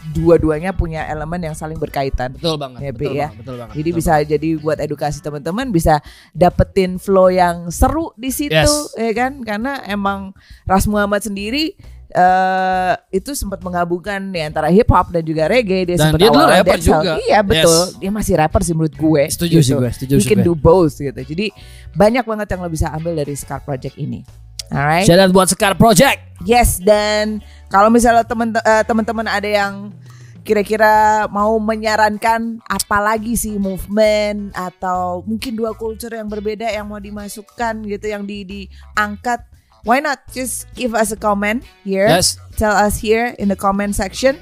dua-duanya 0.10 0.72
punya 0.72 1.04
elemen 1.06 1.40
yang 1.42 1.56
saling 1.56 1.76
berkaitan. 1.76 2.36
Betul 2.36 2.56
banget. 2.56 2.80
Ya, 2.82 2.92
Pi, 2.92 2.98
betul 3.00 3.14
ya. 3.14 3.20
banget, 3.26 3.40
betul 3.40 3.56
banget. 3.58 3.74
Jadi 3.74 3.90
betul 3.90 3.98
bisa 3.98 4.14
jadi 4.22 4.50
buat 4.58 4.78
edukasi 4.78 5.18
teman-teman 5.20 5.66
bisa 5.70 6.04
dapetin 6.32 6.96
flow 6.96 7.30
yang 7.30 7.68
seru 7.70 8.12
di 8.14 8.30
situ 8.30 8.52
Yes. 8.52 8.92
ya 8.94 9.12
kan 9.14 9.40
karena 9.42 9.80
emang 9.86 10.36
Ras 10.64 10.84
Muhammad 10.86 11.22
sendiri 11.22 11.80
eh 12.10 12.94
itu 13.12 13.32
sempat 13.32 13.62
menggabungkan 13.62 14.20
di 14.28 14.42
antara 14.42 14.68
hip 14.68 14.90
hop 14.90 15.08
dan 15.10 15.22
juga 15.22 15.46
reggae 15.46 15.86
dia 15.86 15.94
Dan 15.94 16.10
sempat 16.10 16.20
dia 16.20 16.28
dulu 16.28 16.42
awalnya 16.42 16.58
rapper 16.60 16.74
dancehall. 16.76 17.00
juga. 17.00 17.14
Iya 17.22 17.40
betul. 17.40 17.80
Yes. 17.86 17.96
Dia 17.96 18.12
masih 18.12 18.34
rapper 18.36 18.62
sih 18.62 18.74
menurut 18.74 18.96
gue. 18.98 19.24
Setuju 19.30 19.58
sih 19.62 19.74
gue, 19.74 19.92
setuju 19.94 20.14
He 20.16 20.20
sih 20.20 20.28
can 20.28 20.40
gue. 20.40 20.46
do 20.46 20.54
both 20.54 20.98
gitu. 20.98 21.16
Jadi 21.16 21.46
banyak 21.94 22.26
banget 22.26 22.48
yang 22.50 22.60
lo 22.60 22.68
bisa 22.68 22.90
ambil 22.90 23.14
dari 23.14 23.34
Scar 23.34 23.62
Project 23.62 23.96
ini. 23.96 24.26
Alright. 24.70 25.06
Shout 25.06 25.18
out 25.18 25.32
buat 25.32 25.50
Sekar 25.50 25.74
Project. 25.74 26.22
Yes 26.42 26.80
dan 26.80 27.44
kalau 27.68 27.92
misalnya 27.92 28.24
temen 28.24 28.56
eh, 28.56 28.84
teman-teman 28.88 29.28
ada 29.28 29.44
yang 29.46 29.92
kira-kira 30.40 31.28
mau 31.28 31.60
menyarankan 31.60 32.64
apa 32.64 32.98
lagi 32.98 33.36
sih 33.36 33.60
movement 33.60 34.56
atau 34.56 35.22
mungkin 35.28 35.54
dua 35.54 35.76
culture 35.76 36.10
yang 36.10 36.26
berbeda 36.26 36.66
yang 36.66 36.88
mau 36.88 36.98
dimasukkan 36.98 37.84
gitu 37.86 38.06
yang 38.08 38.24
di 38.24 38.48
diangkat 38.48 39.44
why 39.84 40.00
not 40.00 40.18
just 40.32 40.66
give 40.74 40.96
us 40.96 41.12
a 41.12 41.20
comment 41.20 41.62
here 41.84 42.08
Yes. 42.08 42.40
tell 42.56 42.74
us 42.74 42.98
here 42.98 43.36
in 43.36 43.52
the 43.52 43.60
comment 43.60 43.94
section 43.94 44.40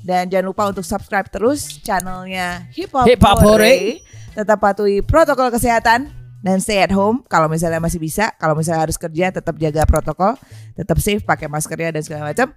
dan 0.00 0.30
jangan 0.30 0.54
lupa 0.54 0.70
untuk 0.70 0.86
subscribe 0.86 1.28
terus 1.28 1.66
channelnya 1.82 2.64
Hip 2.72 2.94
Hop, 2.94 3.04
Hip 3.04 3.20
Hop 3.20 3.42
Hore. 3.42 4.00
tetap 4.32 4.62
patuhi 4.62 5.02
protokol 5.02 5.50
kesehatan 5.50 6.08
dan 6.40 6.58
stay 6.60 6.80
at 6.80 6.92
home 6.92 7.20
kalau 7.28 7.46
misalnya 7.46 7.78
masih 7.80 8.00
bisa 8.00 8.32
kalau 8.40 8.56
misalnya 8.56 8.88
harus 8.88 8.96
kerja 8.96 9.32
tetap 9.32 9.54
jaga 9.60 9.84
protokol 9.84 10.36
tetap 10.76 10.96
safe 11.00 11.24
pakai 11.24 11.46
maskernya 11.46 12.00
dan 12.00 12.02
segala 12.02 12.32
macam 12.32 12.52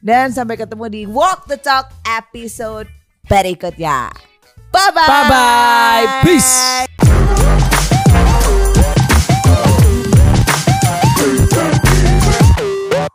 dan 0.00 0.32
sampai 0.32 0.56
ketemu 0.56 0.84
di 0.88 1.02
Walk 1.04 1.48
the 1.48 1.60
Talk 1.60 1.92
episode 2.04 2.88
berikutnya 3.28 4.08
bye 4.72 4.90
bye 4.92 5.08
Bye 5.08 5.24
bye. 5.28 6.04
Peace. 6.24 6.88